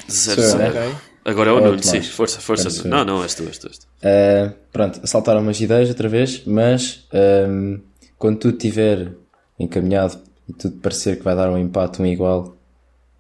[0.09, 0.97] 0-0.
[1.27, 2.01] Agora é o o Nuno, sim.
[2.03, 2.87] Força, força.
[2.87, 3.67] Não, não, és tu, és tu.
[3.67, 3.87] És tu.
[3.99, 7.05] Uh, pronto, assaltaram umas ideias outra vez, mas
[7.49, 7.81] um,
[8.17, 9.13] quando tudo estiver
[9.59, 12.57] encaminhado e tudo parecer que vai dar um empate, um igual,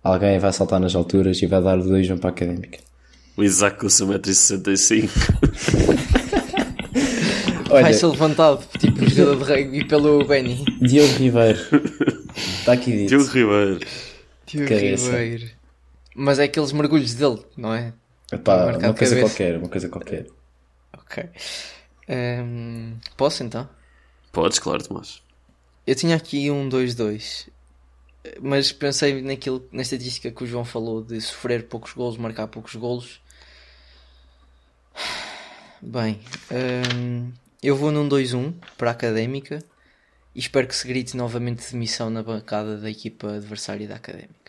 [0.04, 2.78] alguém vai saltar nas alturas e vai dar 2-1 para a académica.
[3.36, 5.10] O Isaac com o seu 1,65m.
[7.68, 10.64] Olha, Vai ser levantado, tipo jogador de rugby pelo Benny.
[10.80, 11.58] Diogo Ribeiro,
[12.36, 13.08] está aqui dito.
[13.08, 13.80] Diogo Ribeiro.
[14.46, 15.06] Diogo Cabeça.
[15.10, 15.55] Ribeiro.
[16.18, 17.92] Mas é aqueles mergulhos dele, não é?
[18.32, 19.20] Epá, uma coisa cabeça.
[19.20, 20.26] qualquer, uma coisa qualquer.
[20.94, 21.28] Ok.
[22.08, 23.68] Ehm, posso então?
[24.32, 25.22] Podes, claro, Tomás.
[25.86, 27.48] Eu tinha aqui um 2-2.
[28.40, 32.74] Mas pensei naquilo, na estatística que o João falou de sofrer poucos golos, marcar poucos
[32.74, 33.20] golos.
[35.80, 36.18] Bem,
[36.50, 37.30] ehm,
[37.62, 39.62] eu vou num 2-1 para a Académica
[40.34, 44.45] e espero que se grite novamente demissão na bancada da equipa adversária da Académica.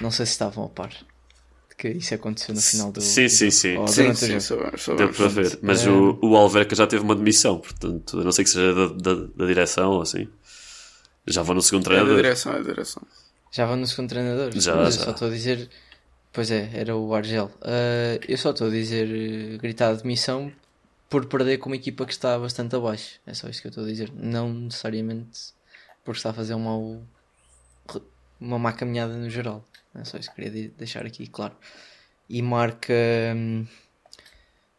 [0.00, 3.00] Não sei se estavam a par de que isso aconteceu no final do.
[3.00, 3.76] Sim, sim, sim.
[3.76, 4.40] ou Sim, sim, jogo.
[4.40, 5.58] sou, sou Deu para ver.
[5.62, 5.90] Mas É.
[5.90, 9.26] o, o Alverca já teve uma demissão, portanto, a não sei que seja da, da,
[9.36, 10.28] da direção ou assim.
[11.26, 12.16] Já vou no segundo É da treinador.
[12.16, 13.02] direção, é da direção.
[13.50, 14.50] Já vão no segundo treinador.
[14.54, 15.00] Já, Mas já.
[15.00, 15.68] eu só estou a dizer
[16.32, 17.46] Pois é, era o Argel.
[17.62, 20.52] Uh, eu só estou a dizer uh, gritar de missão
[21.08, 23.18] por perder com uma equipa que está bastante abaixo.
[23.26, 24.12] É só isso que eu estou a dizer.
[24.14, 25.54] Não necessariamente
[26.04, 27.00] porque está a fazer uma,
[28.38, 29.64] uma má caminhada no geral.
[29.98, 31.56] É só isso que queria deixar aqui, claro.
[32.28, 32.92] E marca.
[33.34, 33.66] Hum,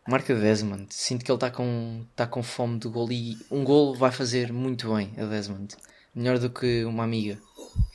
[0.07, 0.87] marca Desmond.
[0.89, 4.53] Sinto que ele está com, tá com fome de gol e um gol vai fazer
[4.53, 5.75] muito bem a Desmond.
[6.15, 7.37] Melhor do que uma amiga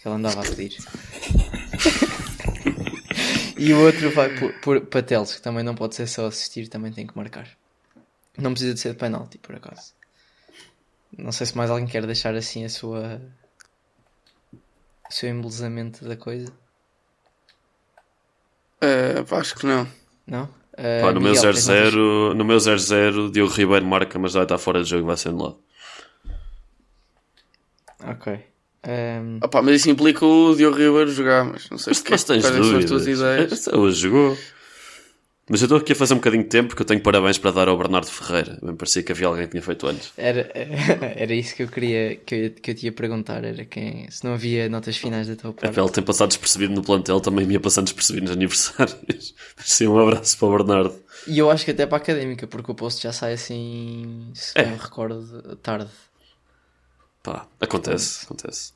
[0.01, 0.77] que ele andava a pedir.
[3.59, 4.29] e o outro vai
[4.61, 7.49] por, Pateles, que também não pode ser só assistir, também tem que marcar.
[8.39, 9.93] Não precisa de ser de penalti, por acaso.
[11.17, 13.21] Não sei se mais alguém quer deixar assim a sua.
[14.53, 16.53] o seu embelezamento da coisa.
[18.83, 19.87] Uh, acho que não.
[20.27, 20.45] Não?
[20.73, 24.83] Uh, Pá, no, meu 0-0, no meu 0-0, Diogo Ribeiro marca, mas já está fora
[24.83, 25.59] de jogo, vai ser anulado.
[28.05, 28.41] Ok.
[28.85, 29.39] Um...
[29.41, 32.85] Opa, mas isso implica o Diogo Ribeiro jogar, mas não sei se mas tens dúvidas.
[32.87, 33.69] Tuas ideias.
[33.69, 34.37] Hoje jogou.
[35.51, 37.51] Mas eu estou aqui a fazer um bocadinho de tempo porque eu tenho parabéns para
[37.51, 38.59] dar ao Bernardo Ferreira.
[38.63, 40.13] Me parecia que havia alguém que tinha feito antes.
[40.17, 43.45] Era, era isso que eu queria que eu, que eu te ia perguntar.
[43.45, 45.77] Era quem, se não havia notas finais da tua parte.
[45.77, 49.35] É, ele tem passado despercebido no plantel, também me ia passando despercebido nos aniversários.
[49.59, 50.95] Sim, um abraço para o Bernardo.
[51.27, 54.53] E eu acho que até para a académica, porque o post já sai assim, se
[54.55, 54.65] é.
[54.65, 55.91] me recordo, tarde.
[57.23, 58.73] Pá, acontece, acontece.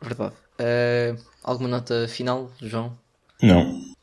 [0.00, 0.34] Verdade.
[0.60, 2.96] Uh, alguma nota final, João?
[3.42, 3.96] Não.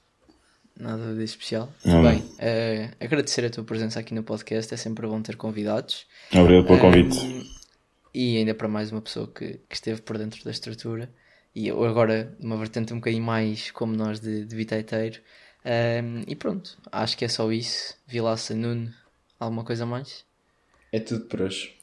[0.77, 1.71] Nada de especial.
[1.85, 2.03] Não.
[2.03, 4.73] Bem, uh, agradecer a tua presença aqui no podcast.
[4.73, 6.05] É sempre bom ter convidados.
[6.33, 7.49] Obrigado pelo convite.
[8.13, 11.09] e ainda para mais uma pessoa que, que, esteve por dentro da estrutura.
[11.55, 15.21] E agora, uma vertente um bocadinho mais como nós de, de Viteiteiro.
[15.65, 17.95] Um, e pronto, acho que é só isso.
[18.05, 18.93] Vilaça, Nuno,
[19.39, 20.25] alguma coisa mais?
[20.91, 21.73] É tudo por hoje.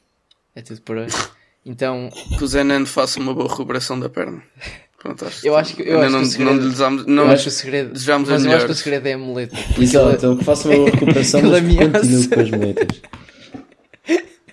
[0.55, 1.15] É tudo por hoje.
[1.65, 2.09] Então.
[2.37, 4.43] Que o Zé Nando faça uma boa recuperação da perna.
[5.03, 7.43] Pronto, acho eu acho que, eu acho não, que o segredo, não, desejamos, não acho
[7.43, 9.57] que o segredo, desejamos mas eu acho que o segredo é a muleta.
[9.77, 13.01] Exato, então que faça uma recuperação, mas continue com as muletas.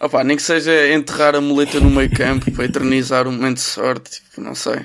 [0.00, 3.62] Opa, nem que seja enterrar a muleta no meio campo para eternizar um momento de
[3.62, 4.80] sorte, tipo, não sei,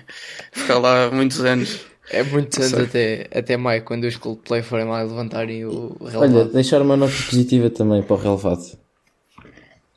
[0.52, 1.80] ficar lá muitos anos.
[2.12, 6.36] É muitos anos até, até maio, quando os Coldplay forem lá levantarem o relevado.
[6.36, 8.78] Olha, deixar uma nota positiva também para o relevado.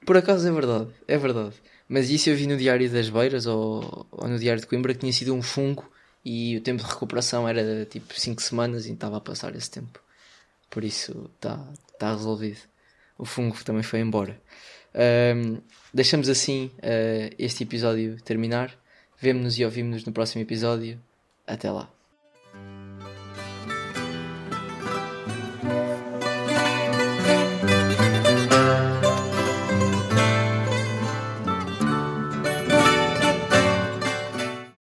[0.07, 1.53] Por acaso é verdade, é verdade.
[1.89, 5.01] Mas isso eu vi no Diário das Beiras ou, ou no Diário de Coimbra que
[5.01, 5.91] tinha sido um fungo
[6.25, 9.99] e o tempo de recuperação era tipo 5 semanas e estava a passar esse tempo.
[10.69, 11.59] Por isso está
[11.99, 12.59] tá resolvido.
[13.17, 14.39] O fungo também foi embora.
[14.95, 15.61] Um,
[15.93, 18.77] deixamos assim uh, este episódio terminar.
[19.19, 21.01] Vemo-nos e ouvimos-nos no próximo episódio.
[21.47, 21.98] Até lá.